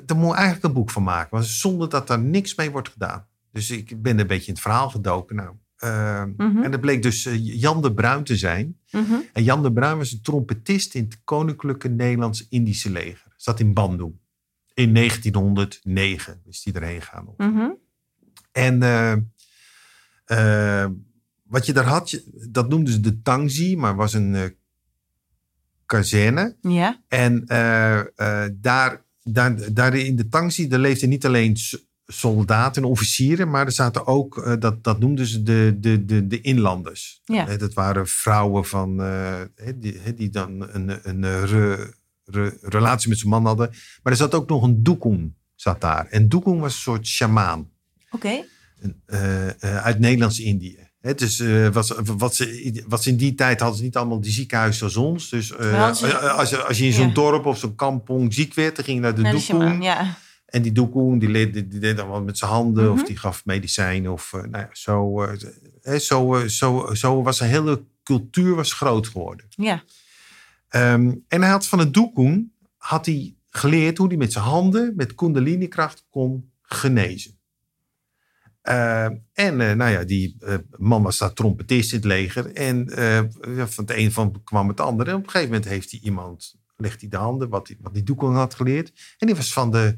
[0.05, 1.29] daar moet eigenlijk een boek van maken.
[1.31, 3.27] Maar zonder dat er niks mee wordt gedaan.
[3.53, 5.37] Dus ik ben een beetje in het verhaal gedoken.
[5.37, 6.63] Nou, eh, Mhm.
[6.63, 8.79] En dat bleek dus eh, Jan de Bruin te zijn.
[8.91, 9.15] Mhm.
[9.33, 13.33] En Jan de Bruin was een trompetist in het Koninklijke Nederlands-Indische leger.
[13.37, 14.15] Zat in Bandung.
[14.75, 17.27] In 1909 is hij erheen gegaan.
[17.37, 17.71] Mhm.
[18.53, 19.13] En eh,
[20.25, 20.91] eh,
[21.43, 24.45] wat je daar had, dat noemden ze de Tangzi, maar was een eh,
[25.87, 26.57] kazerne.
[26.61, 27.03] Ja.
[27.09, 28.01] En eh,
[28.53, 31.57] daar, daar, daar in de Tangzi, daar leefden niet alleen
[32.13, 36.27] soldaten en officieren, maar er zaten ook, eh, dat, dat noemden ze de, de, de,
[36.27, 37.21] de inlanders.
[37.25, 37.57] Ja.
[37.57, 39.35] Dat waren vrouwen van, eh,
[39.77, 41.93] die, die dan een, een, eh, re-
[42.25, 43.71] re- relatie met zijn man hadden.
[44.03, 46.07] Maar er zat ook nog een doekoen zat daar.
[46.07, 47.69] En doekoen was een soort sjamaan
[48.11, 48.45] Oké.
[49.61, 50.89] uit Nederlands-Indië.
[51.01, 51.43] Het dus,
[51.73, 54.97] was, wat, ze, wat ze in die tijd hadden ze niet allemaal die ziekenhuizen als
[54.97, 55.29] ons.
[55.29, 57.15] Dus als, je, als je in zo'n Ja.
[57.15, 59.61] dorp of zo'n kampong ziek werd, dan ging je naar de Naar de doekoen.
[59.61, 60.17] shaman, ja.
[60.51, 62.93] En die doekoen, die, leed- die, die deed dan wat met zijn handen Mhm.
[62.93, 64.13] of die gaf medicijnen.
[64.13, 65.37] Of, eh, nou ja, zo, eh,
[65.83, 69.47] hè, zo, eh, zo, zo was een hele cultuur was groot geworden.
[69.51, 69.83] Ja.
[70.69, 74.93] Ehm, en hij had van het doekoen had hij geleerd hoe hij met zijn handen,
[74.97, 77.39] met kundalini-kracht, kon genezen.
[78.63, 80.37] Ehm, en nou ja, die
[80.77, 82.53] man was daar trompetist in het leger.
[82.53, 82.89] En
[83.69, 85.11] van het een van kwam het andere.
[85.11, 87.95] En op een gegeven moment heeft hij iemand, legt hij de handen, wat, die- wat
[87.95, 88.93] die doekoen had geleerd.
[89.19, 89.97] En die was van de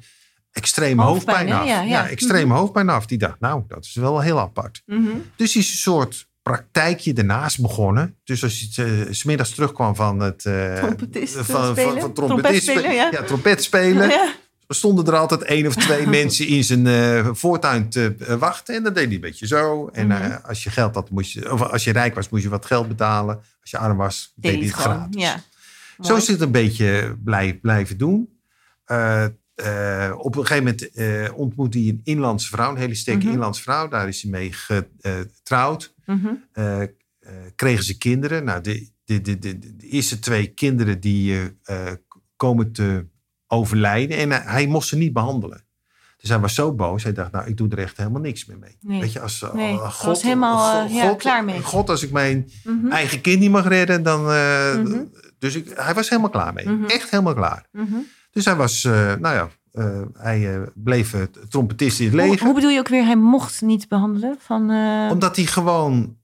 [0.52, 1.66] extreme Hoofdpijn, af.
[1.66, 2.08] Ja, ja.
[2.08, 3.06] extreme hoofdpijn af.
[3.06, 4.82] Die dacht, nou, dat is wel heel apart.
[4.86, 5.08] Mhm.
[5.36, 8.16] Dus die is een soort praktijkje ernaast begonnen.
[8.24, 10.44] Dus als je uh, smiddags terugkwam van het...
[10.44, 11.44] eh, Trompetist van,
[11.76, 13.08] van, van trompetist Trompet spelen, ja.
[13.12, 14.08] ja, trompet spelen.
[14.68, 14.74] Ja.
[14.74, 18.74] Stonden er altijd één of twee mensen in zijn eh, voortuin te eh, wachten.
[18.74, 19.88] En dat deed hij een beetje zo.
[19.92, 20.22] En Mhm.
[20.22, 21.52] eh, als je geld had, moest je...
[21.52, 23.36] Of als je rijk was, moest je wat geld betalen.
[23.60, 24.96] Als je arm was, deed, Deed hij het gewoon.
[24.96, 25.20] gratis.
[25.22, 25.40] Ja.
[26.04, 28.28] Zo is het een beetje blij, blijven doen.
[29.62, 33.32] Eh, op een gegeven moment eh, ontmoette hij een inlandse vrouw, een hele sterke Mhm.
[33.32, 33.88] inlandse vrouw.
[33.88, 35.94] Daar is hij mee getrouwd.
[36.06, 36.28] Mhm.
[36.52, 36.80] Eh,
[37.54, 38.44] kregen ze kinderen.
[38.44, 41.38] Nou, de, de de, de, de, eerste twee kinderen die
[42.36, 43.06] komen te
[43.46, 44.16] overlijden.
[44.16, 45.64] En hij, mocht ze niet behandelen.
[46.16, 47.02] Dus hij was zo boos.
[47.02, 48.76] Hij dacht, nou, ik doe er echt helemaal niks meer mee.
[48.80, 49.00] Nee.
[49.00, 51.62] Weet je, als, Nee, oh, God, was helemaal, eh, ja, klaar mee.
[51.62, 52.90] God, als ik mijn Mhm.
[52.90, 54.22] eigen kind niet mag redden, dan...
[54.22, 55.04] Mhm.
[55.38, 56.86] Dus ik, hij was helemaal klaar mee.
[56.86, 57.66] Echt helemaal klaar.
[58.32, 61.14] Dus hij was, eh, nou ja, eh, hij eh, bleef
[61.48, 62.44] trompetist in het leger.
[62.44, 64.36] hoe bedoel je ook weer, hij mocht niet behandelen?
[64.40, 64.60] Van,
[65.10, 66.16] Omdat hij gewoon...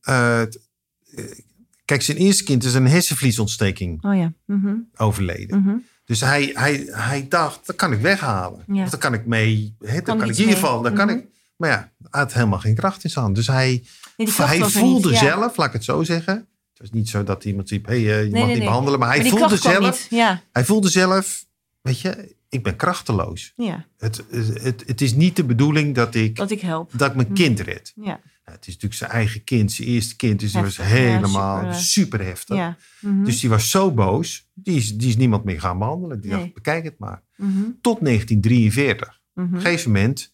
[1.85, 4.33] kijk, zijn eerste kind is een hersenvliesontsteking Oh ja.
[4.45, 4.75] Mhm.
[4.97, 5.63] overleden.
[5.63, 5.77] Mhm.
[6.05, 8.63] Dus hij, hij, hij dacht, dat kan ik weghalen.
[8.67, 8.85] Ja.
[8.85, 9.75] Daar kan ik mee...
[9.79, 10.69] Hè, daar Kan kan, ik iets in ieder mee.
[10.71, 10.83] geval...
[10.83, 11.17] Daar kan Mhm.
[11.17, 13.37] ik, maar ja, hij had helemaal geen kracht in zijn hand.
[13.37, 13.85] Dus hij,
[14.17, 15.25] Nee, hij voelde niet, ja.
[15.27, 16.35] zelf, laat ik het zo zeggen.
[16.35, 18.99] Het was niet zo dat iemand riep, hey, je mag nee, niet behandelen.
[18.99, 20.07] Maar hij Maar voelde zelf...
[20.53, 21.45] Hij voelde zelf,
[21.89, 23.53] weet je, ik ben krachteloos.
[23.57, 26.91] ja, Het, het, het is niet de bedoeling dat ik, dat ik help.
[26.97, 27.93] dat ik mijn kind red.
[27.97, 30.41] Ja, Nou, het is natuurlijk zijn eigen kind, zijn eerste kind.
[30.41, 32.57] Dus die was ja, helemaal super, super, eh, heftig.
[32.57, 32.77] ja.
[33.01, 33.25] Mhm.
[33.25, 36.21] Dus die was zo boos, die is, die is niemand meer gaan behandelen.
[36.21, 36.41] Die Nee.
[36.41, 37.23] dacht, bekijk het maar.
[37.37, 37.63] Mhm.
[37.81, 39.21] Tot 1943.
[39.35, 39.47] Mhm.
[39.47, 40.33] Op een gegeven moment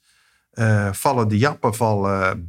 [0.51, 2.49] eh, vallen de Jappen vallen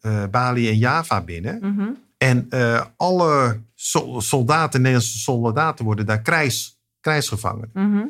[0.00, 1.58] eh, Bali en Java binnen.
[1.74, 1.88] Mhm.
[2.18, 2.48] En
[2.96, 6.75] alle sol- soldaten, Nederlandse soldaten worden daar krijgs,
[7.06, 7.70] krijgsgevangen.
[7.72, 8.04] Mhm.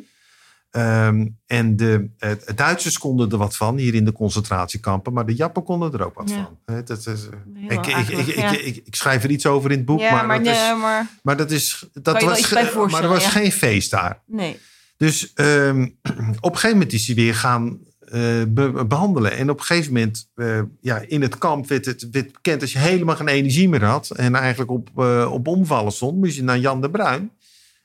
[0.71, 2.11] Ehm, en de
[2.55, 6.15] Duitsers konden er wat van hier in de concentratiekampen, maar de Jappen konden er ook
[6.15, 6.51] wat Ja.
[6.65, 6.85] van.
[6.85, 7.15] Dat is, eh,
[7.65, 8.51] ik, ik, ik, akelig, ik, ja.
[8.51, 10.81] ik, ik schrijf er iets over in het boek, ja, maar, maar, dat nee, is,
[10.81, 14.23] maar maar dat is dat was, maar er was geen feest daar.
[14.27, 14.59] nee.
[14.97, 15.83] Dus ehm,
[16.49, 19.33] op een gegeven moment is hij weer gaan eh, be- behandelen.
[19.37, 22.73] En op een gegeven moment, eh, ja, in het kamp werd het werd bekend als
[22.73, 24.11] je helemaal geen energie meer had.
[24.11, 24.99] En eigenlijk op,
[25.31, 27.31] op omvallen stond, moest je naar Jan de Bruin.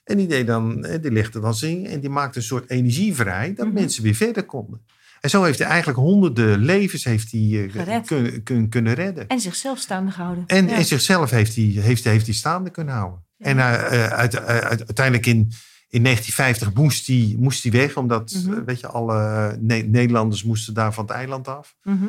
[0.04, 3.16] En die, deed dan, eh, die legde dan zingen en die maakte een soort energie
[3.16, 3.54] vrij.
[3.54, 3.76] Dat Mhm.
[3.76, 4.86] mensen weer verder konden.
[5.22, 9.28] En zo heeft hij eigenlijk honderden levens heeft hij, eh, kun- kun- kunnen redden.
[9.28, 10.44] En zichzelf staande gehouden.
[10.48, 10.76] En, ja.
[10.76, 13.26] en zichzelf heeft hij, heeft, heeft hij staande kunnen houden.
[13.38, 13.46] Ja.
[13.46, 15.52] En eh, uit, uit- uiteindelijk in,
[15.90, 18.64] in 1950 moest hij, moest hij weg, omdat Mhm.
[18.64, 21.76] weet je, alle Ne- Nederlanders moesten daar van het eiland af.
[21.84, 22.06] Mhm.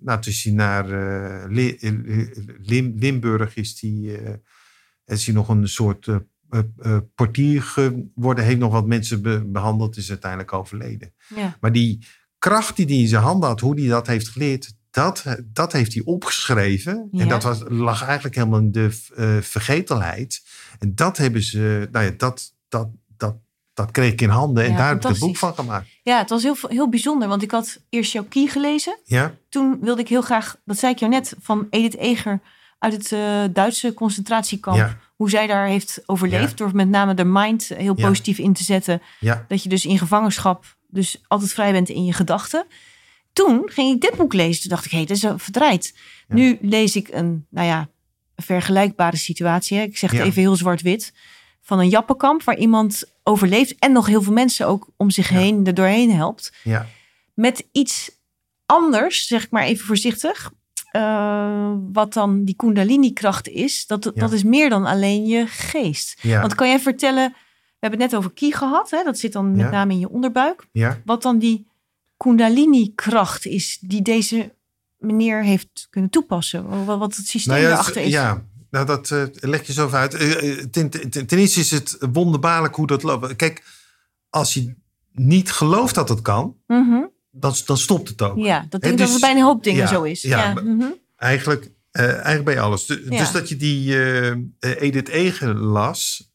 [0.00, 0.86] Nou, toen is hij naar
[1.50, 1.76] Li-
[2.62, 4.20] Lim- Limburg is hij,
[5.06, 6.06] is hij nog een soort
[7.14, 8.44] portier geworden.
[8.44, 11.12] Heeft nog wat mensen be- behandeld, is uiteindelijk overleden.
[11.34, 11.56] ja.
[11.60, 12.06] Maar die
[12.38, 15.94] kracht die hij in zijn handen had, hoe hij dat heeft geleerd, dat, dat heeft
[15.94, 17.08] hij opgeschreven.
[17.12, 17.22] Ja.
[17.22, 20.42] En dat was, lag eigenlijk helemaal in de eh, vergetelheid.
[20.78, 23.36] En dat hebben ze, nou ja, dat, dat, dat,
[23.74, 24.64] dat kreeg ik in handen.
[24.64, 25.88] En Ja, daar heb ik het boek van gemaakt.
[26.02, 28.98] ja, het was heel, heel bijzonder, want ik had eerst jouw gelezen.
[29.04, 32.40] Ja, Toen wilde ik heel graag, dat zei ik jou net, van Edith Eger
[32.78, 34.76] uit het eh, Duitse concentratiekamp.
[34.76, 36.56] ja, Hoe zij daar heeft overleefd Ja.
[36.56, 38.06] door met name de mind heel Ja.
[38.06, 39.02] positief in te zetten.
[39.18, 42.66] ja, Dat je dus in gevangenschap dus altijd vrij bent in je gedachten.
[43.32, 44.60] Toen ging ik dit boek lezen.
[44.60, 45.94] Toen dacht ik, hé, hey, dat is verdraaid.
[46.28, 47.88] Nu lees ik een, nou ja,
[48.34, 49.76] een vergelijkbare situatie.
[49.78, 49.82] Hè.
[49.84, 51.12] Ik zeg het even heel zwart-wit.
[51.62, 53.74] Van een jappenkamp waar iemand overleeft.
[53.78, 56.52] En nog heel veel mensen ook om zich heen er doorheen helpt.
[56.62, 56.86] ja.
[57.34, 58.10] Met iets
[58.66, 60.52] anders, zeg ik maar even voorzichtig.
[60.90, 63.86] Eh, wat dan die kundalini-kracht is.
[63.86, 64.10] Dat, Ja.
[64.20, 66.18] dat is meer dan alleen je geest.
[66.22, 69.02] ja, Want kan jij vertellen, we hebben het net over ki gehad, hè?
[69.04, 69.70] dat zit dan met Ja.
[69.70, 70.66] name in je onderbuik.
[71.04, 71.66] Wat dan die
[72.16, 74.54] kundalini-kracht is die deze
[74.98, 76.84] meneer heeft kunnen toepassen.
[76.84, 78.12] Wat, wat het systeem Nou ja, daarachter is.
[78.12, 80.14] ja, nou dat eh, leg je zo even uit.
[80.14, 83.36] Eh, ten, ten, ten eerste is het wonderbaarlijk hoe dat loopt.
[83.36, 83.62] Kijk,
[84.30, 84.74] als je
[85.12, 87.02] niet gelooft dat het kan, Mhm.
[87.30, 88.38] Dan, dan stopt het ook.
[88.38, 90.22] ja dat denk ik dat dus- het bij een hoop dingen ja, zo is.
[90.22, 90.84] ja, mhm.
[91.16, 92.86] Eigenlijk, eh, eigenlijk bij alles.
[92.86, 92.94] Ja.
[93.18, 96.28] Dus dat je die eh, Edith Eger las.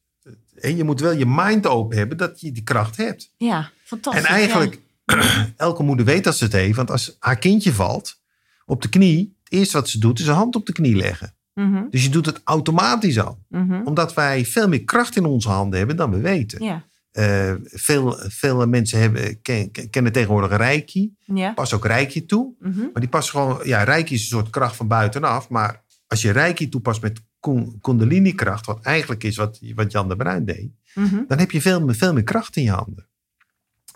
[0.55, 3.31] En je moet wel je mind open hebben dat je die kracht hebt.
[3.37, 4.23] ja fantastisch.
[4.23, 4.79] en eigenlijk,
[5.57, 6.75] elke moeder weet dat ze het heeft.
[6.75, 8.19] Want als haar kindje valt
[8.65, 9.33] op de knie.
[9.43, 11.35] Het eerste wat ze doet is een hand op de knie leggen.
[11.53, 13.39] Mhm, Dus je doet het automatisch al.
[13.49, 13.81] mhm.
[13.85, 16.63] Omdat wij veel meer kracht in onze handen hebben dan we weten.
[16.63, 16.83] Ja,
[17.15, 21.13] Eh, veel, veel mensen hebben, ken- kennen tegenwoordig Reiki.
[21.19, 21.53] ja.
[21.53, 22.53] Pas ook Reiki toe.
[22.59, 22.79] mhm.
[22.79, 25.49] Maar die past gewoon, ja, Reiki is een soort kracht van buitenaf.
[25.49, 30.15] Maar als je Reiki toepast met kun- Kundalini-kracht, wat eigenlijk is wat, wat Jan de
[30.15, 31.21] Bruin deed, mhm.
[31.27, 33.07] dan heb je veel, meer- veel meer kracht in je handen.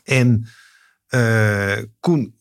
[0.03, 0.45] En
[1.99, 2.33] kun-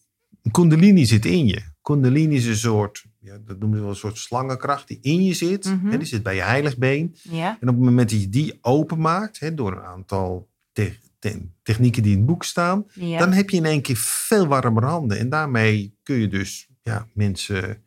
[0.50, 1.62] Kundalini zit in je.
[1.82, 5.34] Kundalini is een soort, ja, dat noemen we wel een soort slangenkracht die in je
[5.34, 5.64] zit.
[5.64, 5.86] Mhm.
[5.90, 7.16] Hè, die zit bij je heiligbeen.
[7.22, 7.50] ja.
[7.60, 10.47] En op het moment dat je die openmaakt, hè, door een aantal
[10.84, 13.18] te- te- technieken die in het boek staan, ja.
[13.18, 15.18] dan heb je in één keer veel warmer handen.
[15.18, 17.82] En daarmee kun je dus ja, mensen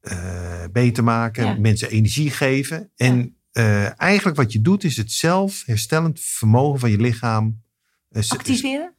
[0.00, 1.54] eh, beter maken, Ja.
[1.58, 2.90] mensen energie geven.
[2.96, 7.62] En eh, eigenlijk wat je doet, is het zelfherstellend vermogen van je lichaam
[8.08, 8.94] eh, Activeren?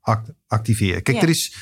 [0.00, 1.02] act- activeren.
[1.02, 1.56] Kijk, er, is,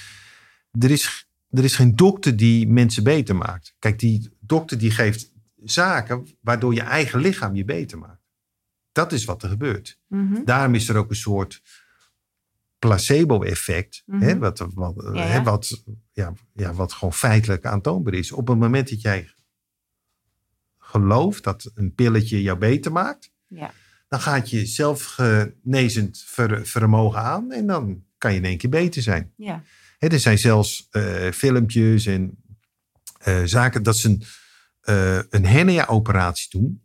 [0.80, 3.74] er, is, er is geen dokter die mensen beter maakt.
[3.78, 5.32] Kijk, die dokter die geeft
[5.64, 8.17] zaken waardoor je eigen lichaam je beter maakt.
[8.98, 9.98] Dat is wat er gebeurt.
[10.06, 10.44] Mhm.
[10.44, 11.62] Daarom is er ook een soort
[12.78, 14.02] placebo-effect.
[14.06, 14.38] Mhm.
[14.38, 15.42] wat, wat, Ja, hè, ja.
[15.42, 18.32] wat, ja, ja, wat gewoon feitelijk aantoonbaar is.
[18.32, 19.30] Op het moment dat jij
[20.78, 23.72] gelooft dat een pilletje jou beter maakt, Ja.
[24.08, 29.02] dan gaat je zelfgenezend ver, vermogen aan en dan kan je in één keer beter
[29.02, 29.32] zijn.
[29.36, 29.62] Ja.
[29.98, 32.42] Hè, er zijn zelfs eh, filmpjes en
[33.18, 34.22] eh, zaken dat ze een,
[34.80, 36.82] eh, een hernia-operatie doen.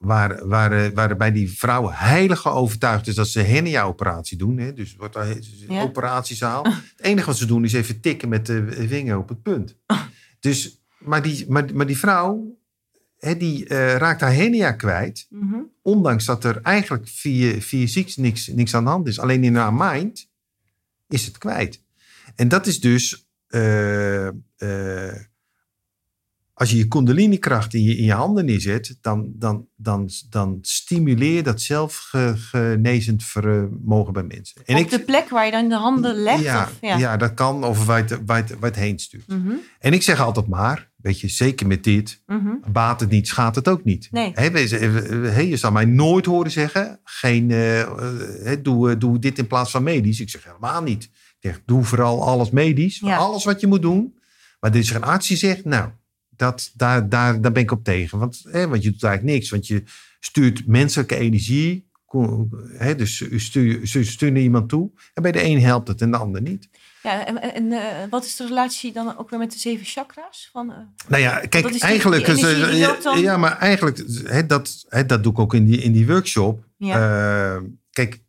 [0.00, 4.58] Waar, waar, eh, waarbij die vrouwen heilig overtuigd is dat ze hernia-operatie doen.
[4.58, 4.72] Hè?
[4.72, 5.82] Dus wordt daar een Ja.
[5.82, 6.64] operatiezaal.
[6.64, 9.76] Het enige wat ze doen is even tikken met de vinger op het punt.
[10.40, 12.58] Dus, maar, die, maar, maar die vrouw,
[13.18, 15.26] hè, die eh, raakt haar hernia kwijt.
[15.30, 15.56] Mhm.
[15.82, 19.18] Ondanks dat er eigenlijk via, fysiek niks, niks aan de hand is.
[19.20, 20.28] Alleen in haar mind
[21.08, 21.82] is het kwijt.
[22.34, 23.28] En dat is dus...
[23.46, 25.14] eh, eh,
[26.60, 31.34] als je je kundalini-kracht in je, in je handen neerzet, dan, dan, dan, dan stimuleer
[31.34, 34.62] je dat zelfgenezend vermogen bij mensen.
[34.64, 36.42] En Op de plek waar je dan de handen legt?
[36.42, 37.16] ja, of, ja.
[37.16, 39.26] dat kan, of waar het, waar het, waar je het heen stuurt.
[39.28, 39.52] Mhm.
[39.78, 42.48] En ik zeg altijd maar, weet je, zeker met dit, Mhm.
[42.72, 44.08] baat het niet, schaadt het ook niet.
[44.10, 44.30] Nee.
[44.34, 47.80] Hè, we- hè, je zal mij nooit horen zeggen, geen, eh,
[48.52, 50.20] eh, doe, eh, doe dit in plaats van medisch.
[50.20, 51.04] Ik zeg helemaal niet.
[51.04, 53.16] Ik zeg, doe vooral alles medisch, Ja.
[53.16, 54.14] alles wat je moet doen.
[54.60, 55.90] Maar er is een arts die zegt, nou,
[56.40, 58.18] dat, daar, daar, daar ben ik op tegen.
[58.18, 59.82] Want, hè, want je doet eigenlijk niks, want je
[60.20, 61.88] stuurt menselijke energie.
[62.76, 64.90] Hè, dus je stuur, je stuurt naar iemand toe.
[65.14, 66.68] En bij de een helpt het en de ander niet.
[67.02, 70.48] Ja, en, en eh, wat is de relatie dan ook weer met de zeven chakra's?
[70.52, 70.76] Van, eh,
[71.08, 72.24] Nou ja, kijk, is eigenlijk.
[72.26, 75.92] die dan- Ja, maar eigenlijk, hè, dat, hè, dat doe ik ook in die, in
[75.92, 76.64] die workshop.
[76.76, 77.54] ja.
[77.56, 78.20] Eh, kijk,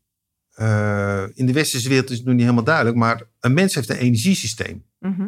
[1.34, 3.96] in de westerse wereld is het nog niet helemaal duidelijk, maar een mens heeft een
[3.98, 4.86] energiesysteem.
[5.00, 5.28] Mhm.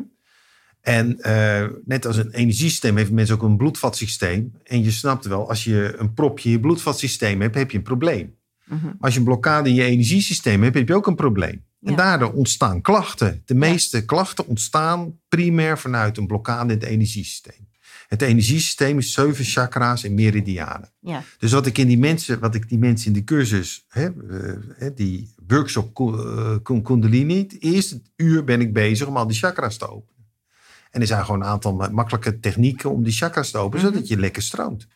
[0.83, 4.51] En eh, net als een energiesysteem heeft een mens ook een bloedvatsysteem.
[4.63, 7.83] En je snapt wel, als je een propje in je bloedvatsysteem hebt, heb je een
[7.83, 8.35] probleem.
[8.65, 8.87] Mhm.
[8.99, 11.63] Als je een blokkade in je energiesysteem hebt, heb je ook een probleem.
[11.81, 11.95] En Ja.
[11.95, 13.41] daardoor ontstaan klachten.
[13.45, 17.67] De meeste klachten ontstaan primair vanuit een blokkade in het energiesysteem.
[18.07, 20.91] Het energiesysteem is zeven chakra's en meridianen.
[20.99, 21.23] ja.
[21.37, 24.05] Dus wat ik in die mensen, wat ik die mensen in de cursus, hè,
[24.77, 29.37] eh, die workshop eh, Kun- Kundalini, het eerste uur ben ik bezig om al die
[29.37, 30.12] chakras te openen.
[30.93, 33.93] En er zijn gewoon een aantal ma- makkelijke technieken om die chakras te openen, Mhm.
[33.93, 34.87] zodat je lekker stroomt.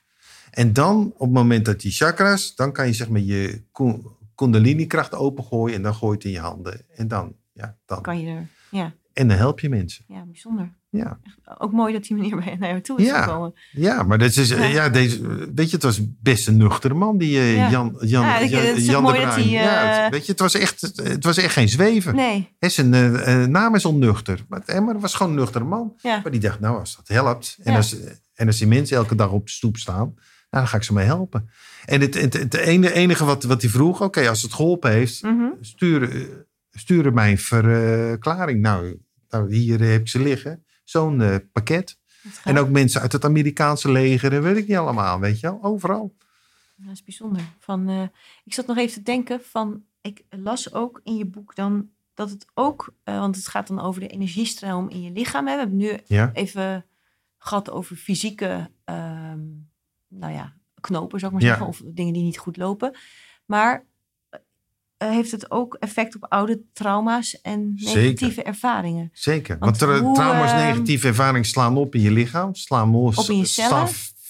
[0.52, 4.02] En dan, op het moment dat die chakras, dan kan je zeg maar je Ku-
[4.36, 6.82] Kundalini-kracht opengooien en dan gooi je het in je handen.
[6.95, 8.02] En dan, ja, dan.
[8.02, 8.48] Kan je er.
[8.72, 10.03] Ja, En dan help je mensen.
[10.07, 10.76] ja bijzonder.
[10.89, 11.20] Ja,
[11.57, 13.22] Ook mooi dat die meneer bij naar jou toe is Ja.
[13.22, 13.53] gekomen.
[13.72, 14.63] ja maar dat is, Ja.
[14.63, 14.89] ja.
[14.89, 15.22] deze,
[15.55, 17.70] weet je, het was best een nuchtere man, die eh, Ja.
[17.70, 19.41] Jan, Jan, Ja, Jan, de mooi dat Bruin.
[19.41, 22.15] hij, ja, eh, het- weet je, het was echt, het was echt geen zweven.
[22.15, 24.45] Nee, Hè, zijn eh, eh, naam is onnuchter.
[24.49, 25.93] Maar, maar het was gewoon een nuchtere man.
[26.01, 26.20] ja.
[26.24, 27.57] Maar die dacht, nou, als dat helpt.
[27.63, 27.95] En, als,
[28.34, 30.15] en als die mensen elke dag op de stoep staan, nou,
[30.49, 31.49] dan ga ik ze mee helpen.
[31.86, 35.43] En het, het, enige wat, wat hij vroeg, oké, als het geholpen heeft, Mhm.
[35.61, 36.28] stuur,
[36.72, 38.61] stuur mij een verklaring.
[38.61, 38.97] Nou,
[39.30, 40.66] nou, hier heb ik ze liggen.
[40.84, 41.98] Zo'n eh, pakket.
[42.44, 45.60] En ook mensen uit het Amerikaanse leger, en weet ik niet allemaal, weet je wel,
[45.64, 46.16] overal.
[46.76, 47.42] Dat is bijzonder.
[47.60, 48.02] Van, eh,
[48.44, 52.30] ik zat nog even te denken van, ik las ook in je boek dan dat
[52.30, 55.48] het ook, eh, want het gaat dan over de energiestroom in je lichaam.
[55.48, 55.54] Hè.
[55.54, 56.86] We hebben nu Ja, even
[57.38, 59.40] gehad over fysieke, ehm,
[60.08, 61.56] nou ja, knopen zou ik maar Ja.
[61.56, 62.98] zeggen, of dingen die niet goed lopen.
[63.46, 63.86] Maar
[64.98, 68.02] heeft het ook effect op oude trauma's en Zeker.
[68.02, 69.10] negatieve ervaringen?
[69.14, 69.58] zeker.
[69.60, 72.56] Want Want, hoe, trauma's, eh, negatieve ervaringen slaan op in je lichaam.
[72.56, 73.88] Slaan los, Op in je cellen?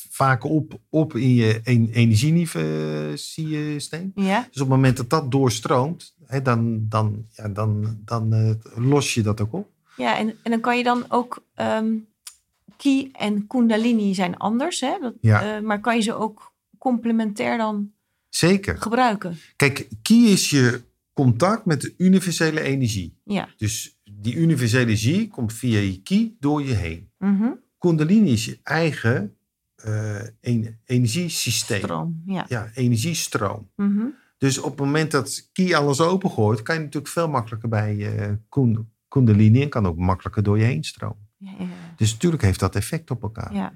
[0.09, 4.11] vaak op, op in je en- energiesysteem.
[4.15, 8.51] Ja, Dus op het moment dat dat doorstroomt, hè, dan, dan, ja, dan, dan eh,
[8.76, 9.70] los je dat ook op.
[9.97, 11.93] ja en, en dan kan je dan ook, ehm,
[12.78, 14.97] ki en kundalini zijn anders, hè?
[15.01, 15.55] Dat, Ja.
[15.55, 17.91] eh, maar kan je ze ook complementair dan
[18.38, 18.77] Zeker.
[18.77, 19.38] gebruiken?
[19.55, 20.81] Kijk, ki is je
[21.13, 23.17] contact met de universele energie.
[23.23, 23.49] Ja.
[23.57, 27.09] Dus die universele energie komt via je ki door je heen.
[27.17, 27.49] Mhm.
[27.77, 29.31] Kundalini is je eigen
[29.75, 31.79] eh, en- energiesysteem.
[31.79, 32.45] Stroom, ja.
[32.47, 33.69] Ja, energiestroom.
[33.75, 34.05] Mhm.
[34.38, 38.91] Dus op het moment dat ki alles opengooit, kan je natuurlijk veel makkelijker bij kun-
[39.07, 41.29] kundalini en kan ook makkelijker door je heen stromen.
[41.38, 41.65] Ja, ja.
[41.95, 43.53] Dus natuurlijk heeft dat effect op elkaar.
[43.53, 43.73] Ja,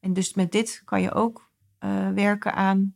[0.00, 2.94] en dus met dit kan je ook eh, werken aan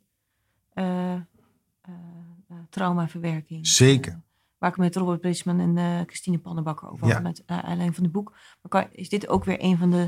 [2.71, 3.67] traumaverwerking.
[3.67, 4.13] Zeker.
[4.13, 4.19] Eh,
[4.59, 7.13] waar ik met Robert Brisman en eh, Christine Pannenbakker over Ja.
[7.15, 8.31] had, met uh, aanleiding van het boek.
[8.63, 10.07] Maar kan, is dit ook weer een van de...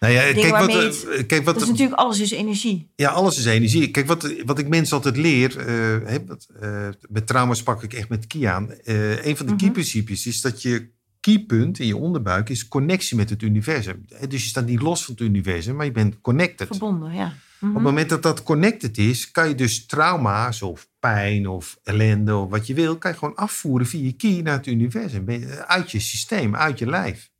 [0.00, 0.68] Nou ja, kijk, wat,
[1.04, 2.90] eh, kijk wat, dat is natuurlijk alles is energie.
[2.94, 3.90] ja, alles is energie.
[3.90, 8.08] Kijk, wat, wat ik mensen altijd leer, eh, wat, eh, met trauma's pak ik echt
[8.08, 8.70] met ki aan.
[8.70, 9.60] Eh, een van de Mhm.
[9.64, 10.90] ki-principes is dat je
[11.20, 14.04] keypunt in je onderbuik is connectie met het universum.
[14.28, 16.66] Dus je staat niet los van het universum, maar je bent connected.
[16.66, 17.32] Verbonden, ja.
[17.60, 22.34] Op het moment dat dat connected is, kan je dus trauma's of pijn of ellende
[22.36, 25.28] of wat je wil, kan je gewoon afvoeren via je key naar het universum.
[25.66, 27.30] Uit je systeem, uit je lijf.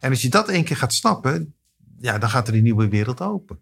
[0.00, 1.54] En als je dat één keer gaat snappen,
[1.98, 3.58] ja, dan gaat er een nieuwe wereld open.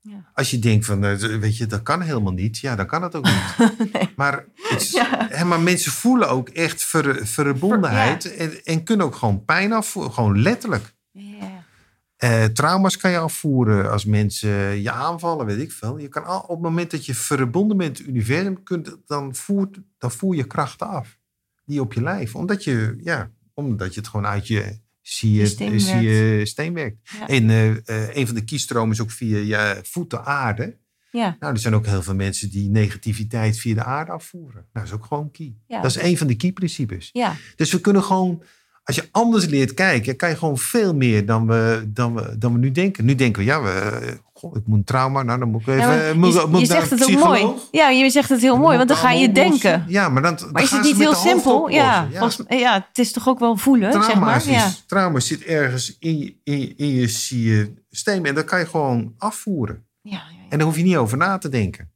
[0.00, 0.30] Ja.
[0.34, 2.58] Als je denkt van, eh, weet je, dat kan helemaal niet.
[2.58, 3.70] Ja, dan kan het ook niet.
[4.16, 5.26] Maar, het is- Ja.
[5.30, 10.12] hè, maar mensen voelen ook echt ver, verbondenheid en, en kunnen ook gewoon pijn afvoeren.
[10.12, 10.94] Gewoon letterlijk.
[12.22, 15.98] Eh, trauma's kan je afvoeren als mensen je aanvallen, weet ik veel.
[15.98, 19.34] Je kan al, op het moment dat je verbonden bent met het universum, kunt, dan,
[19.34, 21.18] voert, dan voer je krachten af.
[21.64, 22.34] Die op je lijf.
[22.34, 25.78] Omdat je, ja, omdat je het gewoon uit je Systeem
[26.46, 27.10] steen werkt.
[27.18, 27.28] Ja.
[27.28, 30.78] En eh, eh, een van de kiestromen is ook via je voeten aarde.
[31.10, 31.36] Ja.
[31.40, 34.54] Nou, er zijn ook heel veel mensen die negativiteit via de aarde afvoeren.
[34.54, 35.54] Nou, dat is ook gewoon key.
[35.66, 35.80] Ja.
[35.80, 37.08] Dat is een van de key-principes.
[37.12, 37.36] ja.
[37.56, 38.42] Dus we kunnen gewoon,
[38.84, 42.52] als je anders leert kijken, kan je gewoon veel meer dan we, dan we, dan
[42.52, 43.04] we nu denken.
[43.04, 45.66] Nu denken we, ja, we, eh, goh, ik moet een trauma, nou dan moet ik
[45.66, 46.04] even.
[46.04, 47.46] Ja, moet, je moet je naar zegt het ook mooi.
[47.70, 49.60] Ja, je zegt het heel mooi, moet want dan ga je oplossen.
[49.60, 49.84] denken.
[49.88, 51.68] Ja, maar, dan, dan Maar is het niet heel simpel?
[51.68, 52.08] Ja.
[52.12, 54.36] Volgens, ja, het is toch ook wel voelen, zeg Trauma, maar.
[54.36, 54.70] is, Ja.
[54.86, 59.14] trauma zit ergens in, je- in, je- in je systeem en dat kan je gewoon
[59.18, 59.84] afvoeren.
[60.02, 60.36] Ja, ja, ja.
[60.48, 61.90] En daar hoef je niet over na te denken.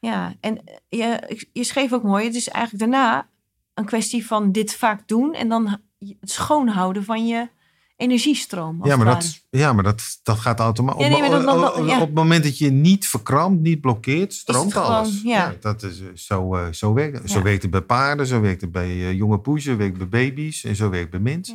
[0.00, 3.28] Ja, en eh, je, je schreef ook mooi, het is eigenlijk daarna
[3.74, 7.48] een kwestie van dit vaak doen en dan het schoonhouden van je
[7.96, 8.84] energiestroom.
[8.86, 11.06] Ja, maar, dat, ja, maar dat, dat gaat automatisch.
[11.06, 11.94] Ja, nee, op, op- ja.
[11.94, 15.22] op het moment dat je niet verkrampt, niet blokkeert, stroomt gewoon, alles.
[15.22, 15.54] ja.
[15.60, 18.72] dat is, eh, zo, eh, zo, werkt, zo werkt het bij paarden, zo werkt het
[18.72, 21.54] bij eh, jonge poezen, zo werkt het bij baby's en zo werkt het bij mensen.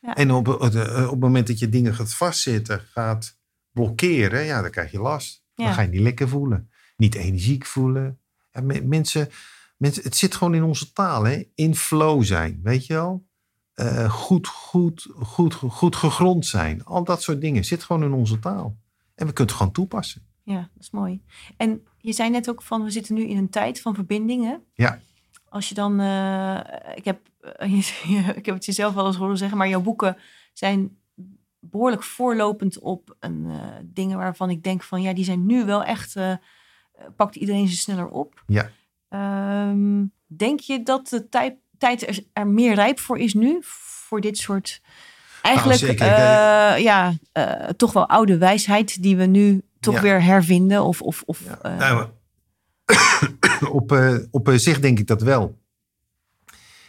[0.00, 0.72] Ja, En op, op, op
[1.10, 3.38] het moment dat je dingen gaat vastzitten, gaat
[3.72, 5.44] blokkeren, ja, dan krijg je last.
[5.54, 6.70] Dan ga je niet lekker voelen.
[6.96, 8.18] Niet energiek voelen.
[8.82, 9.28] Mensen,
[9.76, 11.42] mensen, het zit gewoon in onze taal, hè?
[11.54, 13.25] in flow zijn, weet je wel?
[13.76, 16.84] Eh, goed, goed, goed, goed gegrond zijn.
[16.84, 18.76] Al dat soort dingen zit gewoon in onze taal.
[19.14, 20.22] En we kunnen het gewoon toepassen.
[20.42, 21.22] ja, dat is mooi.
[21.56, 24.62] En je zei net ook van, we zitten nu in een tijd van verbindingen.
[24.74, 25.00] Ja.
[25.48, 26.60] Als je dan, eh,
[26.94, 27.20] ik, heb,
[28.40, 30.16] ik heb het jezelf wel eens horen zeggen, maar jouw boeken
[30.52, 30.96] zijn
[31.58, 35.84] behoorlijk voorlopend op een, eh, dingen waarvan ik denk van, ja, die zijn nu wel
[35.84, 36.16] echt,
[37.16, 38.42] pakt iedereen ze sneller op.
[38.46, 38.70] Ja.
[39.08, 43.58] Ehm, denk je dat de tijd, tijd er, er meer rijp voor is nu?
[44.08, 44.80] Voor dit soort,
[45.42, 50.02] eigenlijk, eh, ja, eh, toch wel oude wijsheid die we nu toch Ja.
[50.02, 50.84] weer hervinden?
[50.84, 51.58] Of, of, of, Ja.
[51.62, 52.08] eh, Nou,
[53.70, 55.58] op, eh, op zich denk ik dat wel.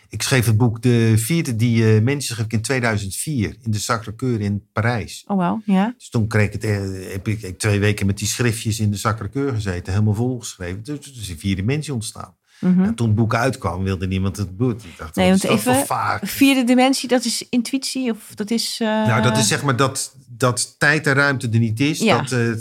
[0.10, 3.78] Ik schreef het boek De Vierde die eh, mensen schreef ik in 2004 in de
[3.80, 5.24] Sacré-Cœur in Parijs.
[5.28, 5.94] oh wel, ja.
[5.98, 6.64] Dus toen kreeg ik het,
[7.12, 10.84] heb ik, twee weken met die schriftjes in de Sacré-Cœur gezeten, helemaal volgeschreven.
[10.84, 12.36] Dus er is een vierde dimensie ontstaan.
[12.60, 12.84] Mhm.
[12.84, 14.84] En toen het boek uitkwam, wilde niemand het boek.
[14.84, 16.28] Ik dacht, Nee, wat want dat even- vaak?
[16.28, 18.78] Vierde dimensie, dat is intuïtie of dat is...
[18.82, 22.00] eh, Nou, dat is zeg maar dat, dat tijd en ruimte er niet is.
[22.00, 22.18] Ja.
[22.22, 22.60] Dat, eh, eh,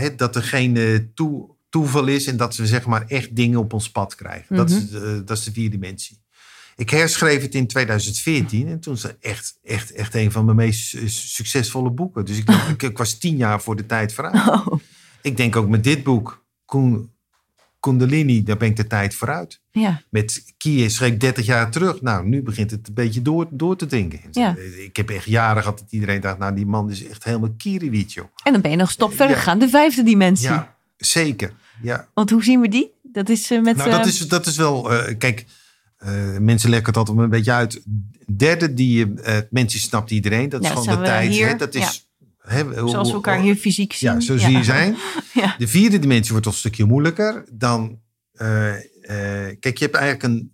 [0.00, 2.26] het, dat er geen toe, toeval is.
[2.26, 4.56] En dat we zeg maar echt dingen op ons pad krijgen.
[4.56, 4.78] dat, Mhm.
[4.78, 4.90] is,
[5.24, 6.24] dat is de vierde dimensie.
[6.76, 8.68] Ik herschreef het in 2014.
[8.68, 12.24] En toen is het echt, echt, echt een van mijn meest su- succesvolle boeken.
[12.24, 14.48] Dus ik, dacht, ik, ik was tien jaar voor de tijd vooruit.
[14.48, 14.66] Oh,
[15.22, 17.10] Ik denk ook met dit boek, Koen-
[17.86, 19.60] Kundalini, daar ben ik de tijd vooruit.
[19.70, 22.02] ja, Met Kie schreef ik 30 jaar terug.
[22.02, 24.20] Nou, nu begint het een beetje door, door te drinken.
[24.30, 24.56] Ja.
[24.76, 28.12] Ik heb echt jaren gehad dat iedereen dacht, nou die man is echt helemaal kiriwiet,
[28.12, 28.24] joh.
[28.44, 29.36] en dan ben je nog een stap verder Ja.
[29.36, 30.48] gegaan, de vijfde dimensie.
[30.48, 31.52] Ja, zeker.
[31.82, 32.08] Ja.
[32.14, 32.90] Want hoe zien we die?
[33.02, 33.76] Dat is eh, met...
[33.76, 35.44] Nou, dat eh, is, dat is wel, eh, kijk,
[35.96, 37.82] eh, mensen leggen het altijd een beetje uit.
[38.36, 40.48] Derde, die eh mensen snapt iedereen.
[40.48, 41.38] Dat is dat gewoon de tijd.
[41.38, 41.56] Hè?
[41.56, 42.05] Dat is,
[42.74, 44.12] zoals we elkaar hier fysiek zien.
[44.12, 44.96] Ja, zo zie je zijn.
[45.34, 45.54] Ja.
[45.58, 47.44] De vierde dimensie wordt toch een stukje moeilijker.
[47.52, 48.00] Dan,
[48.32, 50.52] eh, eh, kijk, je hebt eigenlijk een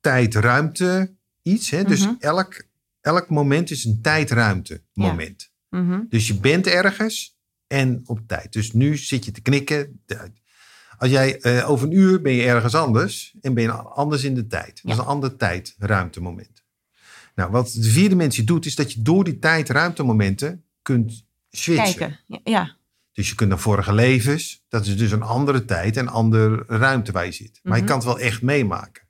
[0.00, 1.70] tijd-ruimte iets.
[1.70, 1.84] Hè?
[1.84, 2.14] Dus Mhm.
[2.18, 2.64] elk,
[3.00, 5.50] elk moment is een tijd-ruimte moment.
[5.70, 6.00] Mhm.
[6.08, 8.52] Dus je bent ergens en op tijd.
[8.52, 10.02] Dus nu zit je te knikken.
[10.98, 14.34] Als jij eh, over een uur ben je ergens anders en ben je anders in
[14.34, 14.80] de tijd.
[14.82, 16.64] Dat is een ander tijd-ruimtemoment.
[17.34, 21.84] Nou, wat de vierde dimensie doet, is dat je door die tijd-ruimtemomenten kunt switchen.
[22.26, 22.40] Kijken.
[22.44, 22.76] Ja.
[23.12, 24.64] Dus je kunt naar vorige levens.
[24.68, 27.60] Dat is dus een andere tijd en andere ruimte waar je zit.
[27.62, 27.80] Maar Mhm.
[27.82, 29.02] je kan het wel echt meemaken.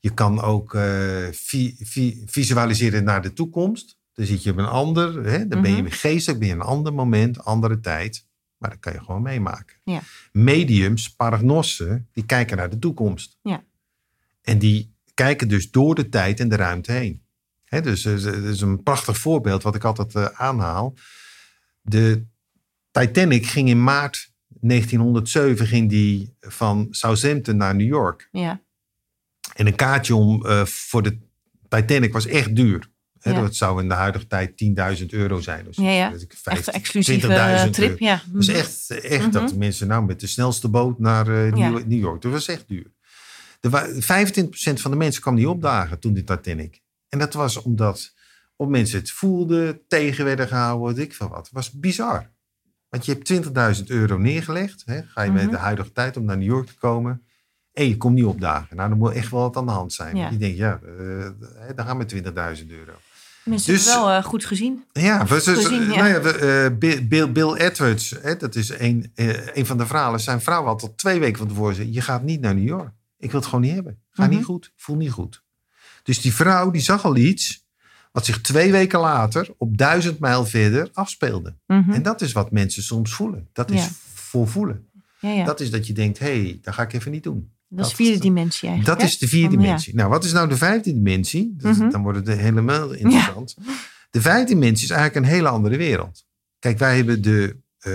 [0.00, 3.98] Je kan ook eh, vi- vi- visualiseren naar de toekomst.
[4.12, 5.46] Dan zit je op een ander, hè?
[5.48, 5.90] dan ben je Mhm.
[5.92, 8.26] geestelijk, ben je een ander moment, andere tijd.
[8.56, 9.76] Maar dat kan je gewoon meemaken.
[9.84, 10.00] Ja.
[10.32, 13.38] Mediums, paragnossen, die kijken naar de toekomst.
[13.42, 13.64] Ja.
[14.42, 17.22] En die kijken dus door de tijd en de ruimte heen.
[17.70, 20.94] Dus eh, dat is een prachtig voorbeeld wat ik altijd eh, aanhaal.
[21.80, 22.24] De
[22.90, 28.28] Titanic ging in maart 1907 ging die van Southampton naar New York.
[28.32, 28.60] ja.
[29.54, 31.18] En een kaartje om eh, voor de
[31.68, 32.90] Titanic was echt duur.
[33.20, 33.40] Ja.
[33.40, 34.50] Dat zou in de huidige tijd
[35.00, 35.64] 10.000 euro zijn.
[35.64, 36.12] Dus Ja, ja.
[36.12, 37.90] Echt 15, een exclusieve 20.000 trip.
[37.90, 38.04] euro.
[38.04, 38.22] Ja.
[38.26, 38.56] Dat is Mhm.
[38.56, 39.30] echt, echt Mhm.
[39.30, 41.52] dat mensen nou met de snelste boot naar eh.
[41.52, 42.22] New, New York.
[42.22, 42.92] Dat was echt duur.
[43.60, 46.80] Wa- 25% van de mensen kwam niet opdagen toen de Titanic.
[47.10, 48.12] En dat was omdat
[48.56, 51.38] of mensen het voelden, tegen werden gehouden, weet ik veel wat.
[51.44, 52.30] Het was bizar.
[52.88, 53.24] Want je hebt
[53.78, 54.82] 20.000 euro neergelegd.
[54.86, 55.02] Hè?
[55.02, 55.40] Ga je Mhm.
[55.42, 57.22] met de huidige tijd om naar New York te komen.
[57.72, 58.76] En je komt niet opdagen.
[58.76, 60.16] Nou, dan moet echt wel wat aan de hand zijn.
[60.16, 60.28] Ja.
[60.30, 61.26] Je denkt, ja, eh,
[61.74, 62.92] dan gaan we 20.000 euro.
[63.44, 64.84] Mensen Dus- hebben wel eh, goed gezien.
[64.92, 65.96] Ja, we- ze- gezien, ja.
[65.96, 66.32] Nou ja, we,
[66.80, 69.12] eh, Bill, Bill, Edwards, hè, dat is een,
[69.54, 70.20] een van de verhalen.
[70.20, 72.92] Zijn vrouw had al twee weken van tevoren gezegd, je gaat niet naar New York.
[73.18, 74.02] Ik wil het gewoon niet hebben.
[74.10, 74.34] Ga Mhm.
[74.34, 75.42] niet goed, voel niet goed.
[76.10, 77.66] Dus die vrouw die zag al iets
[78.12, 81.56] wat zich twee weken later op duizend mijl verder afspeelde.
[81.66, 81.90] Mhm.
[81.90, 83.48] En dat is wat mensen soms voelen.
[83.52, 83.88] Dat is Ja.
[84.14, 84.88] voor voelen.
[85.20, 85.36] ja, ja.
[85.36, 87.50] Dat, Dat is dat je denkt, hé, hey, dat ga ik even niet doen.
[87.70, 88.98] is dat- vierde dimensie eigenlijk.
[88.98, 89.12] Dat hè?
[89.12, 89.94] is de vierde Van, dimensie.
[89.94, 91.54] Nou, wat is nou de vijfde dimensie?
[91.56, 91.90] Dat- Mhm.
[91.90, 93.56] Dan wordt het helemaal interessant.
[94.10, 96.24] De vijfde dimensie is eigenlijk een hele andere wereld.
[96.58, 97.92] Kijk, wij hebben de eh,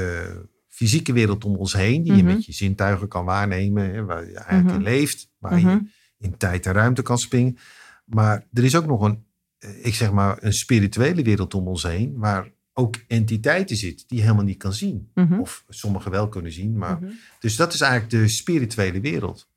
[0.69, 2.27] fysieke wereld om ons heen, die Mhm.
[2.27, 4.75] je met je zintuigen kan waarnemen, waar je eigenlijk Mhm.
[4.75, 5.69] in leeft, waar Mhm.
[5.69, 5.81] je
[6.17, 7.57] in tijd en ruimte kan springen.
[8.05, 9.25] Maar er is ook nog een,
[9.57, 14.17] eh, ik zeg maar, een spirituele wereld om ons heen, waar ook entiteiten zitten die
[14.17, 15.09] je helemaal niet kan zien.
[15.13, 15.39] Mhm.
[15.39, 17.11] Of sommigen wel kunnen zien, maar Mhm.
[17.39, 19.49] dus dat is eigenlijk de spirituele wereld.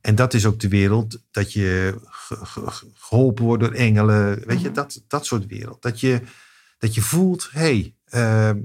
[0.00, 4.46] En dat is ook de wereld dat je ge- ge- ge- geholpen wordt door engelen.
[4.46, 4.74] Weet je, Mhm.
[4.74, 5.82] dat, dat soort wereld.
[5.82, 6.20] Dat je,
[6.78, 8.64] dat je voelt, hé, hey,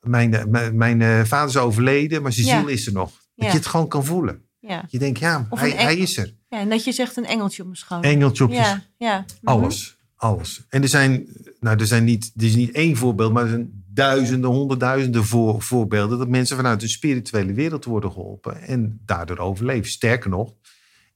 [0.00, 2.58] mijn, mijn, mijn eh, vader is overleden, maar zijn Ja.
[2.60, 3.10] ziel is er nog.
[3.10, 3.46] Dat Ja.
[3.46, 4.42] je het gewoon kan voelen.
[4.58, 4.84] Ja.
[4.88, 6.34] Je denkt, ja, hij, hij is er.
[6.50, 8.10] Ja, en dat je zegt een engeltje op mijn schouder.
[8.10, 9.18] Engeltje op je Ja, ja.
[9.18, 9.54] Mhm.
[9.54, 9.98] alles.
[10.16, 10.64] Alles.
[10.68, 11.26] En er zijn,
[11.60, 15.62] nou, er zijn niet, er is niet één voorbeeld, maar er zijn duizenden, honderdduizenden voor,
[15.62, 19.90] voorbeelden dat mensen vanuit de spirituele wereld worden geholpen en daardoor overleven.
[19.90, 20.54] Sterker nog,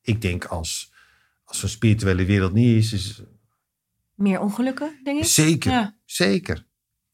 [0.00, 0.92] ik denk als,
[1.44, 3.22] als zo'n spirituele wereld niet is, is
[4.14, 5.24] Meer ongelukken, denk ik.
[5.24, 5.96] zeker, Ja.
[6.04, 6.66] zeker.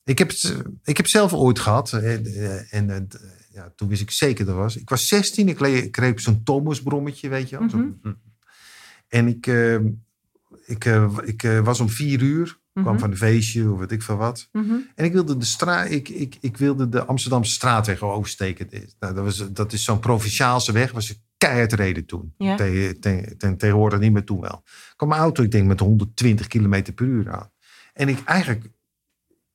[0.04, 3.18] Ik heb, het, ik heb zelf ooit gehad, eh, eh, en eh,
[3.60, 4.76] ja, toen wist ik zeker dat was.
[4.76, 5.58] Ik was 16, ik
[6.12, 7.68] op zo'n Thomasbrommetje, weet je wel.
[7.70, 8.00] Zo'n-
[9.08, 9.74] En ik, eh,
[10.66, 12.98] ik, eh, ik eh, was om vier uur, kwam Mhm.
[12.98, 14.48] van een feestje of weet ik veel wat.
[14.52, 14.74] Mhm.
[14.94, 18.68] En ik wilde de, straat, ik, ik, ik wilde de Amsterdamse straatweg oversteken.
[18.98, 22.34] Nou, dat, was, dat is zo'n provinciaalse weg, was ik keihard reden toen.
[22.38, 22.56] Ja.
[22.56, 24.62] Te- te- te- tegenwoordig niet meer toen wel.
[24.64, 27.50] Ik kwam mijn auto, ik denk met 120 km per uur aan.
[27.92, 28.70] En ik eigenlijk,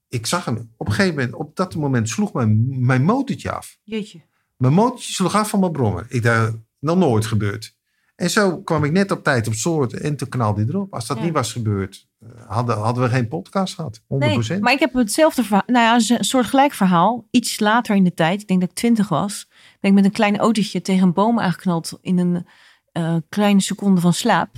[0.08, 3.78] ik zag hem, op een gegeven moment, op dat moment sloeg mijn, mijn motortje af.
[3.84, 4.22] Jeetje.
[4.58, 6.06] Mijn motortje sloeg af van mijn brommer.
[6.10, 7.76] Ik dacht, nog nooit gebeurd.
[8.16, 10.94] En zo kwam ik net op tijd op soort en toen knalde hij erop.
[10.94, 11.24] Als dat Ja.
[11.24, 14.02] niet was gebeurd, eh, hadden, hadden we geen podcast gehad.
[14.08, 14.48] 100%.
[14.50, 15.64] Nee, maar ik heb hetzelfde verhaal.
[15.66, 17.28] Nou ja, een soort gelijk verhaal.
[17.32, 19.48] Iets later in de tijd, ik denk dat ik twintig was,
[19.80, 22.46] ben ik met een klein autootje tegen een boom aangeknald in een
[22.92, 24.56] eh, kleine seconde van slaap.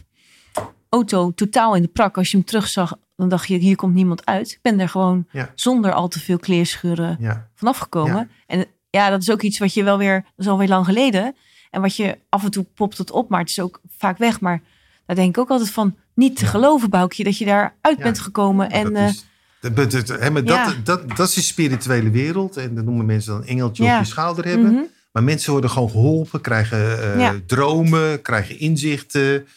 [0.90, 2.18] Auto totaal in de prak.
[2.18, 4.52] Als je hem terugzag, dan dacht je, hier komt niemand uit.
[4.52, 5.52] Ik ben er gewoon Ja.
[5.56, 7.50] zonder al te veel kleerscheuren Ja.
[7.56, 8.30] vanaf gekomen.
[8.48, 11.36] En ja, dat is ook iets wat je wel weer, dat is alweer lang geleden.
[11.70, 14.40] En wat je af en toe popt het op, maar het is ook vaak weg.
[14.40, 14.62] Maar
[15.06, 18.20] daar denk ik ook altijd van, niet te geloven, Boukje, dat je daar uit bent
[18.20, 18.70] gekomen.
[18.72, 19.26] En dat, eh, is,
[19.62, 20.66] dat, dat, dat- hè, maar Ja.
[20.66, 22.58] dat, dat, dat is de spirituele wereld.
[22.58, 24.72] En dat noemen mensen dan engeltje op je schouder hebben.
[24.74, 24.82] mhm.
[25.12, 29.48] Maar mensen worden gewoon geholpen, krijgen eh, dromen, krijgen inzichten.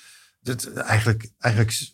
[0.42, 1.90] Dat, eigenlijk, eigenlijk,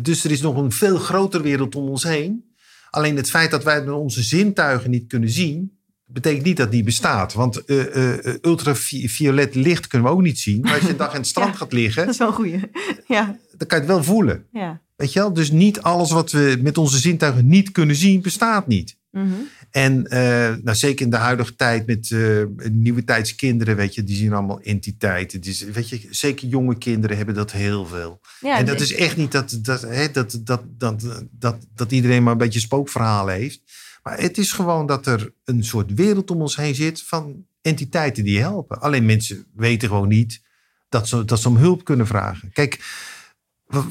[0.00, 2.44] dus er is nog een veel grotere wereld om ons heen.
[2.90, 6.84] Alleen het feit dat wij onze zintuigen niet kunnen zien, betekent niet dat het niet
[6.84, 7.32] bestaat.
[7.32, 10.60] Want eh, eh, eh, ultraviolet licht kunnen we ook niet zien.
[10.60, 11.56] Maar als je een dag in het strand Ja.
[11.58, 12.60] gaat liggen, Dat is wel een goeie.
[13.06, 14.46] Ja, dan kan je het wel voelen.
[14.52, 14.80] ja.
[14.96, 15.32] Weet je wel?
[15.32, 18.96] Dus niet alles wat we met onze zintuigen niet kunnen zien, bestaat niet.
[19.10, 19.34] Mhm.
[19.70, 24.16] En eh, nou, zeker in de huidige tijd met eh, nieuwe tijdskinderen, weet je, die
[24.16, 25.40] zien allemaal entiteiten.
[25.40, 28.20] Dus, weet je, zeker jonge kinderen hebben dat heel veel.
[28.40, 32.22] ja en dat is echt niet dat, dat, hè, dat, dat, dat, dat, dat iedereen
[32.22, 33.62] maar een beetje spookverhalen heeft.
[34.02, 38.24] Maar het is gewoon dat er een soort wereld om ons heen zit van entiteiten
[38.24, 38.80] die helpen.
[38.80, 40.40] Alleen mensen weten gewoon niet
[40.88, 42.52] dat ze, dat ze om hulp kunnen vragen.
[42.52, 42.78] Kijk,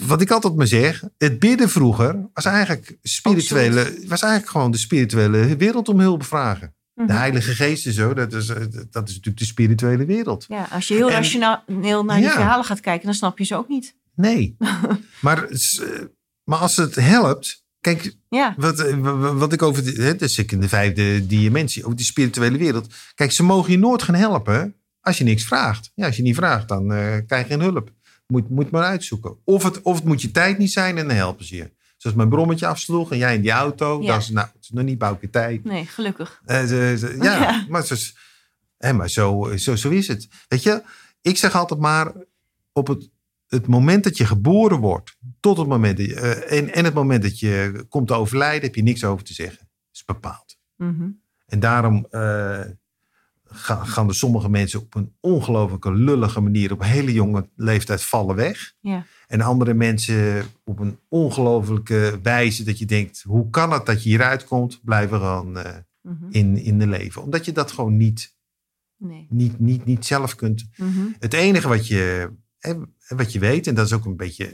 [0.08, 4.78] wat ik altijd maar zeg, het bidden vroeger was eigenlijk spirituele, was eigenlijk gewoon de
[4.78, 6.74] spirituele wereld om hulp vragen.
[6.96, 7.08] Mhm.
[7.08, 8.56] De Heilige Geest en zo, dat is, eh,
[8.90, 10.46] dat is natuurlijk de spirituele wereld.
[10.48, 12.32] Ja, als je heel En- rationeel naar die Ja.
[12.32, 13.96] verhalen gaat kijken, dan snap je ze ook niet.
[14.16, 14.56] Nee.
[15.22, 15.60] maar, eh,
[16.44, 17.68] maar als het helpt.
[17.82, 19.84] Kijk, Ja, wat, eh, wa- wa- wat ik over.
[19.84, 22.94] de- Hè, dus ik in de vijfde dimensie, over die spirituele wereld.
[23.16, 25.92] Kijk, ze mogen je nooit gaan helpen als je niks vraagt.
[25.96, 26.88] Ja, als je niet vraagt, dan
[27.28, 27.92] krijg je geen hulp.
[28.34, 29.38] Moet, moet maar uitzoeken.
[29.44, 31.72] Of het, of het moet je tijd niet zijn en dan helpen ze je.
[31.98, 34.02] Zoals mijn brommetje afsloeg en jij in die auto.
[34.02, 34.08] Ja.
[34.08, 35.64] Dan is nou, het is nog niet bouwke tijd.
[35.64, 36.42] nee, gelukkig.
[36.46, 37.66] Eh, ze- ze- ja, Ja.
[37.70, 38.16] maar, zo, is-
[38.78, 40.28] hè, maar zo, zo, zo is het.
[40.48, 40.84] Weet je,
[41.22, 42.14] ik zeg altijd maar
[42.72, 43.10] op het
[43.48, 46.94] het moment dat je geboren wordt, tot het moment dat je, eh, en, en het
[46.94, 49.58] moment dat je komt te overlijden, heb je niks over te zeggen.
[49.60, 50.58] Dat is bepaald.
[50.76, 51.10] Mhm.
[51.46, 52.60] En daarom eh,
[53.52, 58.36] ga- gaan er sommige mensen op een ongelooflijke lullige manier op hele jonge leeftijd vallen
[58.36, 58.74] weg.
[58.80, 59.06] Ja.
[59.28, 64.10] En andere mensen op een ongelooflijke wijze dat je denkt, hoe kan het dat je
[64.10, 66.26] hieruit komt, blijven gewoon eh, Mhm.
[66.30, 67.22] in, in de leven.
[67.24, 68.36] Omdat je dat gewoon niet,
[68.98, 69.26] Nee.
[69.30, 70.66] niet, niet, niet zelf kunt.
[70.76, 71.00] Mhm.
[71.20, 72.30] Het enige wat je,
[72.60, 72.74] hè,
[73.08, 74.54] wat je weet, en dat is ook een beetje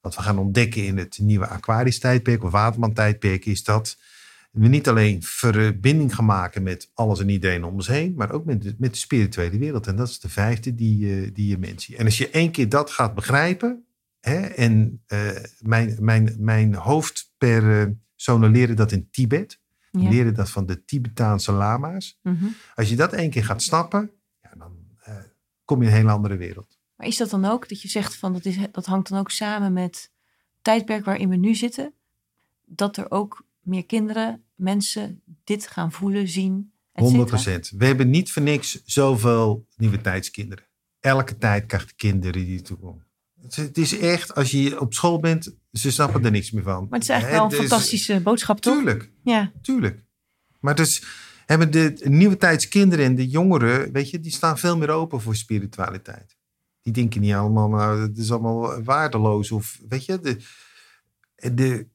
[0.00, 3.96] wat we gaan ontdekken in het nieuwe Aquarius-tijdperk of Waterman-tijdperk, is dat
[4.52, 8.44] we niet alleen verbinding gaan maken met alles en iedereen om ons heen, maar ook
[8.44, 9.86] met de, met de spirituele wereld.
[9.86, 11.96] En dat is de vijfde die, eh, die je mensie.
[11.96, 13.84] En als je één keer dat gaat begrijpen,
[14.20, 20.08] hè, en eh, mijn, mijn, mijn hoofdpersonen leren dat in Tibet, Ja.
[20.08, 22.18] leren dat van de Tibetaanse lama's.
[22.22, 22.46] Mhm.
[22.74, 24.10] Als je dat één keer gaat snappen,
[24.42, 25.14] ja, dan eh,
[25.64, 26.78] kom je in een hele andere wereld.
[26.96, 29.30] Maar is dat dan ook dat je zegt van dat, is, dat hangt dan ook
[29.30, 30.10] samen met het
[30.62, 31.92] tijdperk waarin we nu zitten?
[32.64, 37.78] Dat er ook meer kinderen, mensen dit gaan voelen, zien, et 100 cetera?
[37.78, 40.64] We hebben niet voor niks zoveel nieuwe tijdskinderen.
[41.00, 43.06] Elke tijd krijgt de kinderen die toekomen.
[43.40, 46.62] Het is- Het is echt, als je op school bent, ze snappen er niks meer
[46.62, 46.80] van.
[46.90, 48.74] Maar het is eigenlijk wel een is- fantastische boodschap, toch?
[48.74, 49.52] Tuurlijk, Ja.
[49.62, 50.04] tuurlijk.
[50.60, 51.02] Maar dus
[51.46, 55.36] hebben de nieuwe tijdskinderen en de jongeren, weet je, die staan veel meer open voor
[55.36, 56.36] spiritualiteit.
[56.82, 60.36] Die denken niet allemaal, nou, het is allemaal waardeloos of, weet je, de,
[61.54, 61.86] de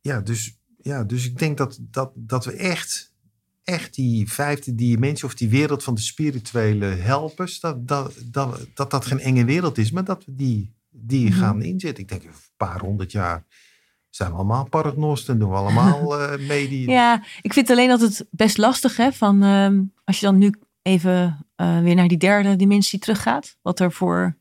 [0.00, 3.12] ja, dus, ja, dus ik denk dat, dat, dat we echt,
[3.64, 8.90] echt die vijfde dimensie of die wereld van de spirituele helpers, dat dat, dat, dat,
[8.90, 11.38] dat geen enge wereld is, maar dat we die, die Mhm.
[11.38, 12.02] gaan inzetten.
[12.02, 13.44] Ik denk een paar honderd jaar
[14.10, 16.88] zijn we allemaal paragnosten, doen we allemaal eh medie.
[16.90, 21.46] ja, ik vind alleen altijd best lastig, hè, van ehm, als je dan nu even
[21.56, 24.36] eh, weer naar die derde dimensie teruggaat, wat er voor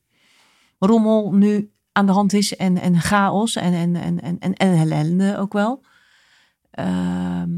[0.79, 4.73] rommel nu aan de hand is en, en chaos en, en, en, en, en, en
[4.77, 5.83] ellende ook wel.
[6.71, 7.49] Ehm,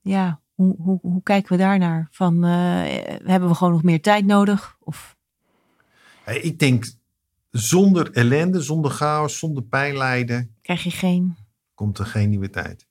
[0.00, 2.08] ja, hoe, hoe, hoe kijken we daarnaar?
[2.10, 2.50] Van, eh,
[3.24, 4.76] hebben we gewoon nog meer tijd nodig?
[4.80, 5.16] Of,
[6.24, 6.94] Ik denk,
[7.50, 11.36] zonder ellende, zonder chaos, zonder pijn lijden, krijg je geen...
[11.74, 12.86] komt er geen nieuwe tijd.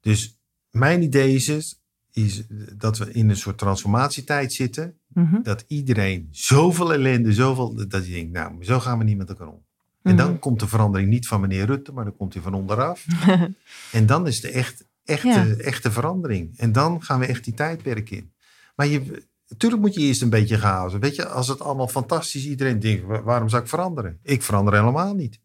[0.00, 0.38] Dus
[0.70, 1.82] mijn idee is,
[2.14, 2.42] is
[2.76, 4.98] dat we in een soort transformatietijd zitten.
[5.08, 9.28] Mhm, Dat iedereen zoveel ellende, zoveel, dat je denkt, nou, zo gaan we niet met
[9.28, 9.64] elkaar om.
[10.02, 10.24] En mhm.
[10.24, 13.04] dan komt de verandering niet van meneer Rutte, maar dan komt hij van onderaf.
[13.92, 15.46] en dan is de echt, echte, Ja.
[15.56, 16.58] echte verandering.
[16.58, 18.32] En dan gaan we echt die tijdperk in.
[18.76, 20.94] Maar je, natuurlijk moet je eerst een beetje chaos.
[20.98, 24.18] Weet je, als het allemaal fantastisch iedereen denkt, "Wa- waarom zou ik veranderen?
[24.22, 25.40] Ik verander helemaal niet.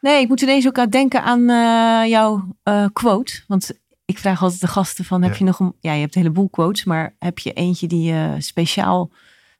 [0.00, 3.42] Nee, ik moet ineens ook aan denken aan eh, jouw eh, quote.
[3.46, 3.70] Want
[4.08, 5.38] ik vraag altijd de gasten van, heb Ja.
[5.38, 5.74] je nog een...
[5.80, 9.10] Ja, je hebt een heleboel quotes, maar heb je eentje die je speciaal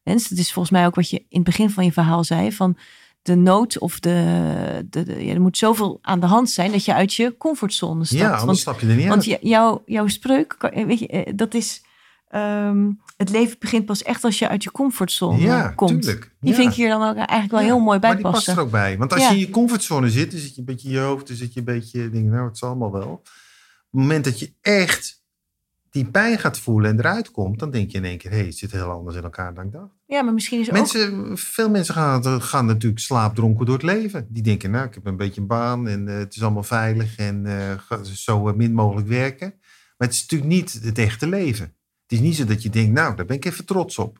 [0.02, 0.28] wenst?
[0.30, 2.76] Het is volgens mij ook wat je in het begin van je verhaal zei, van
[3.22, 4.86] de nood of de...
[4.90, 8.04] de, de- ja, er moet zoveel aan de hand zijn dat je uit je comfortzone
[8.04, 8.20] stapt.
[8.20, 9.40] ja, anders want stap je er niet want uit.
[9.42, 11.82] j- jouw, jouw spreuk, eh, weet je, eh, dat is...
[12.28, 16.02] ehm, het leven begint pas echt als je uit je comfortzone ja, komt.
[16.02, 16.34] tuurlijk.
[16.40, 16.56] Die Ja.
[16.56, 18.60] vind ik hier dan ook eigenlijk wel Ja, heel mooi bij Maar die past er
[18.60, 18.98] ook bij.
[18.98, 21.26] Want als je in je comfortzone zit, dan zit je een beetje in je hoofd,
[21.28, 23.22] dan zit je een beetje, denk, nou, het zal allemaal wel.
[23.90, 25.18] Op het moment dat je echt
[25.90, 28.46] die pijn gaat voelen en eruit komt, dan denk je in één keer, hé, hey,
[28.46, 29.94] het zit heel anders in elkaar dan ik dacht.
[30.06, 30.74] Ja, maar misschien is ook...
[30.74, 34.26] Mensen, veel mensen gaan, gaan natuurlijk slaapdronken door het leven.
[34.28, 37.16] Die denken, nou, ik heb een beetje een baan en eh, het is allemaal veilig
[37.16, 39.54] en eh, zo min mogelijk werken.
[39.96, 41.64] Maar het is natuurlijk niet het echte leven.
[42.02, 44.18] Het is niet zo dat je denkt, nou, daar ben ik even trots op.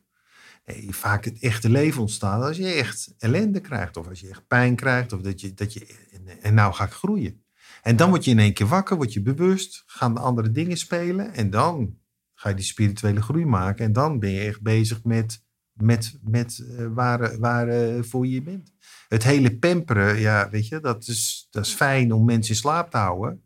[0.65, 3.97] Nee, vaak het echte leven ontstaat als je echt ellende krijgt.
[3.97, 5.13] Of als je echt pijn krijgt.
[5.13, 7.43] Of dat je, dat je en, en nou ga ik groeien.
[7.83, 9.83] En dan word je in één keer wakker, word je bewust.
[9.87, 11.35] Gaan de andere dingen spelen.
[11.35, 11.97] En dan
[12.35, 13.85] ga je die spirituele groei maken.
[13.85, 18.43] En dan ben je echt bezig met, met, met eh, waar, waar eh, voor je
[18.43, 18.73] bent.
[19.09, 22.91] Het hele pamperen, ja, weet je, dat is, dat is fijn om mensen in slaap
[22.91, 23.43] te houden.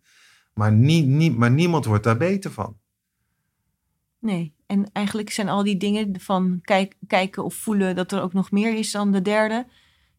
[0.55, 2.81] Maar, nie, nie, maar niemand wordt daar beter van.
[4.19, 8.33] Nee, en eigenlijk zijn al die dingen van kijk, kijken of voelen dat er ook
[8.33, 9.67] nog meer is dan de derde,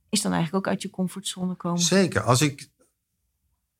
[0.09, 1.81] is dan eigenlijk ook uit je comfortzone komen.
[1.81, 2.21] Zeker.
[2.21, 2.69] Als, ik,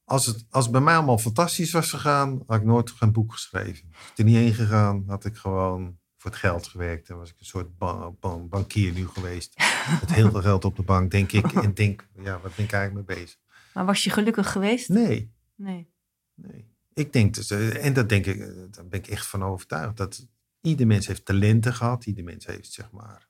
[0.03, 3.31] als, het, als het bij mij allemaal fantastisch was gegaan, had ik nooit geen boek
[3.31, 3.89] geschreven.
[3.91, 7.07] Was ik er niet heen gegaan, had ik gewoon voor het geld gewerkt.
[7.07, 9.55] Dan was ik een soort ba- ba- bankier nu geweest.
[10.01, 11.51] Met heel veel geld op de bank, denk ik.
[11.51, 13.37] En denk, ja, wat ben ik eigenlijk mee bezig?
[13.73, 14.89] Maar was je gelukkig geweest?
[14.89, 15.89] Nee, Nee.
[16.35, 16.71] nee.
[16.93, 19.97] Ik denk, dus, eh, en dat denk ik, eh, daar ben ik echt van overtuigd.
[19.97, 20.27] Dat
[20.61, 22.05] ieder mens heeft talenten gehad.
[22.05, 23.27] Ieder mens heeft, zeg maar,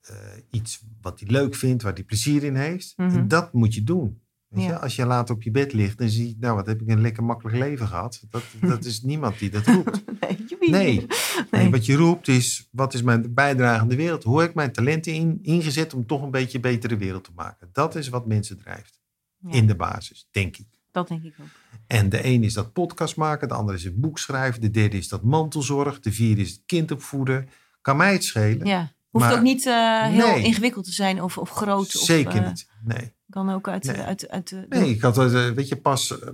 [0.00, 0.16] eh,
[0.50, 2.92] iets wat hij leuk vindt, waar hij plezier in heeft.
[2.96, 3.16] Mhm.
[3.16, 4.20] En dat moet je doen.
[4.50, 4.74] Ja.
[4.76, 7.24] Als je later op je bed ligt en ziet, nou wat heb ik een lekker
[7.24, 8.22] makkelijk leven gehad.
[8.30, 10.04] Dat, dat is niemand die dat roept.
[10.20, 10.70] nee.
[10.70, 11.06] Nee.
[11.50, 11.70] nee.
[11.70, 14.22] Wat je roept is, wat is mijn bijdrage aan de wereld?
[14.24, 17.32] Hoe heb ik mijn talenten in, ingezet om toch een beetje een betere wereld te
[17.34, 17.68] maken?
[17.72, 19.00] Dat is wat mensen drijft.
[19.38, 20.66] Ja, In de basis, denk ik.
[20.90, 21.46] Dat denk ik ook.
[21.86, 24.96] En de een is dat podcast maken, de ander is het boek schrijven, de derde
[24.96, 27.48] is dat mantelzorg, de vierde is het kind opvoeden.
[27.80, 28.66] Kan mij het schelen?
[28.66, 28.92] Ja.
[29.10, 30.42] Hoeft Maar- ook niet eh, heel Nee.
[30.44, 31.88] ingewikkeld te zijn of, of groot.
[31.90, 32.68] Zeker of, eh, niet.
[32.84, 33.14] Nee.
[33.36, 33.96] Kan ook uit, Nee.
[34.00, 34.66] uit, uit de...
[34.68, 36.28] Nee, ik had, eh, weet je, pas, eh,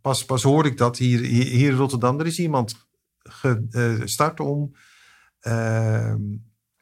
[0.00, 2.20] pas, pas hoorde ik dat hier, hier, in Rotterdam.
[2.20, 2.74] Er is iemand
[3.18, 4.74] gestart om
[5.40, 6.14] eh,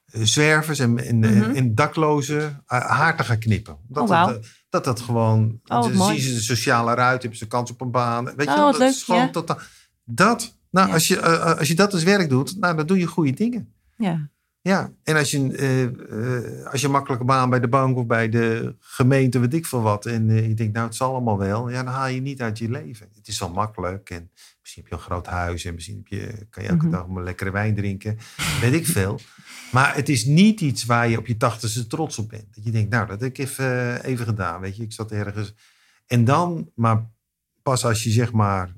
[0.07, 3.77] zwervers en, en, en daklozen eh, haar te gaan knippen.
[3.89, 6.21] Dat, Oh, dat, dat dat gewoon, Oh, dan mooi.
[6.21, 8.25] zien ze de sociale ruit, hebben ze kans op een baan.
[8.25, 9.31] Weet je, Oh, wat dat leuk, is gewoon ja.
[9.31, 9.59] totaal-
[10.05, 10.93] dat, nou, Ja.
[10.95, 13.73] als, je, eh, als je dat als werk doet, nou, dan doe je goede dingen.
[13.97, 14.29] Ja.
[14.69, 18.29] Ja, en als je, eh, als je een makkelijke baan bij de bank of bij
[18.29, 21.69] de gemeente, weet ik veel wat, en eh, je denkt, nou, het zal allemaal wel,
[21.71, 23.09] ja, dan haal je niet uit je leven.
[23.14, 26.47] Het is wel makkelijk en misschien heb je een groot huis en misschien heb je,
[26.51, 26.93] kan je elke Mhm.
[26.93, 28.19] dag maar lekkere wijn drinken,
[28.61, 29.21] weet ik veel.
[29.73, 32.55] Maar het is niet iets waar je op je tachtigste trots op bent.
[32.55, 35.55] Dat je denkt, nou, dat heb ik even, even gedaan, weet je, ik zat ergens.
[36.07, 37.11] En dan, maar
[37.62, 38.77] pas als je zeg maar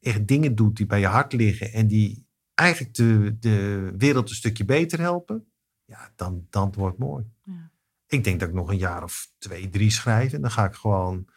[0.00, 2.26] echt dingen doet die bij je hart liggen en die
[2.58, 5.52] eigenlijk de, de wereld een stukje beter helpen,
[5.84, 7.24] ja, dan, dan wordt het mooi.
[7.44, 7.70] Ja.
[8.06, 10.74] Ik denk dat ik nog een jaar of twee, drie schrijf en dan ga ik
[10.74, 11.28] gewoon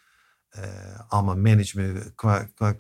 [0.49, 2.76] eh allemaal management qua, qua,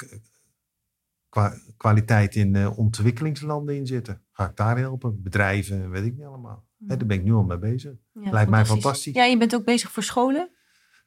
[1.29, 4.23] qua kwaliteit in eh, ontwikkelingslanden inzetten.
[4.31, 6.67] Ga ik daar helpen, bedrijven, weet ik niet allemaal.
[6.87, 7.93] Hè, daar ben ik nu al mee bezig.
[8.13, 9.13] Ja, Lijkt mij fantastisch.
[9.13, 10.51] Ja, je bent ook bezig voor scholen.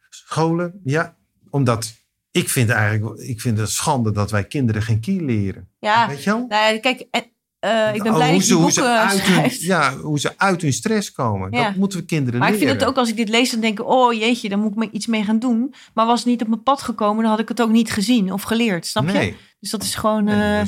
[0.08, 1.16] Scholen, ja,
[1.50, 2.03] omdat
[2.40, 5.68] ik vind eigenlijk, ik vind het schande dat wij kinderen geen kiel leren.
[5.78, 6.46] Ja, Weet je wel?
[6.48, 7.24] nou ja, kijk, en,
[7.58, 10.32] eh, ik ben Oh, blij dat je ze, ze boeken uit hun, ja, hoe ze
[10.36, 11.52] uit hun stress komen.
[11.52, 11.64] Ja.
[11.64, 12.68] Dat moeten we kinderen Maar ik leren.
[12.68, 14.76] vind het ook als ik dit lees, dan denk ik, oh jeetje, dan moet ik
[14.76, 15.74] me iets mee gaan doen.
[15.94, 18.32] Maar was het niet op mijn pad gekomen, dan had ik het ook niet gezien
[18.32, 19.34] of geleerd, snap je?
[19.60, 20.28] Dus dat is gewoon...
[20.28, 20.62] eh,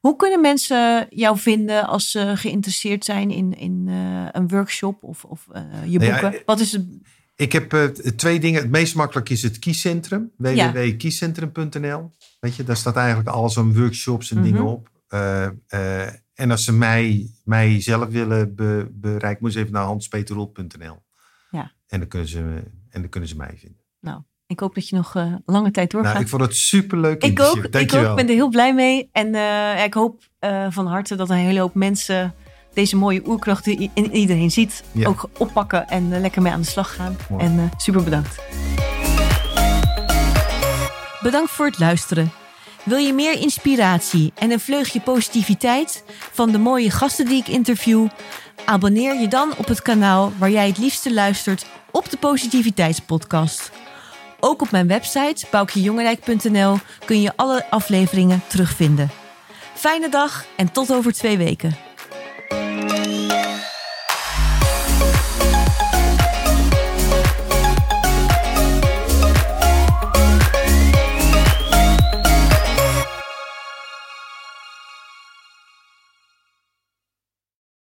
[0.00, 5.24] hoe kunnen mensen jou vinden als ze geïnteresseerd zijn in, in eh, een workshop of,
[5.24, 5.46] of
[5.86, 6.42] je Nou ja, boeken?
[6.46, 6.84] Wat is het?
[7.38, 7.84] Ik heb eh,
[8.16, 8.60] twee dingen.
[8.62, 10.30] Het meest makkelijk is het kiescentrum.
[10.36, 12.10] www.kiescentrum.nl
[12.40, 14.44] Weet je, daar staat eigenlijk alles aan workshops en Mhm.
[14.46, 14.90] dingen op.
[15.08, 19.84] Eh, eh, en als ze mij, mij zelf willen be- bereiken, moet ze even naar
[19.84, 21.02] hanspeterrol.nl.
[21.50, 21.72] Ja.
[21.86, 22.38] En dan kunnen ze,
[22.90, 23.86] en dan kunnen ze mij vinden.
[24.46, 25.14] Ik hoop dat je nog
[25.44, 26.12] lange tijd doorgaat.
[26.12, 27.22] Nou, ik vond het superleuk.
[27.24, 29.08] Ik ook, ik ook ben er heel blij mee.
[29.12, 29.34] En
[29.84, 30.22] ik hoop
[30.68, 32.34] van harte dat een hele hoop mensen
[32.78, 35.08] deze mooie oerkracht die iedereen ziet, Ja.
[35.08, 37.16] ook oppakken en eh, lekker mee aan de slag gaan.
[37.28, 37.44] Mooi.
[37.44, 38.40] En eh, super bedankt.
[41.22, 42.32] Bedankt voor het luisteren.
[42.82, 48.06] Wil je meer inspiratie en een vleugje positiviteit van de mooie gasten die ik interview?
[48.64, 53.70] Abonneer je dan op het kanaal waar jij het liefste luistert op de Positiviteitspodcast.
[54.40, 59.10] Ook op mijn website boukjejongerijk.nl kun je alle afleveringen terugvinden.
[59.74, 61.87] Fijne dag en tot over twee weken.
[62.86, 63.37] Thank you.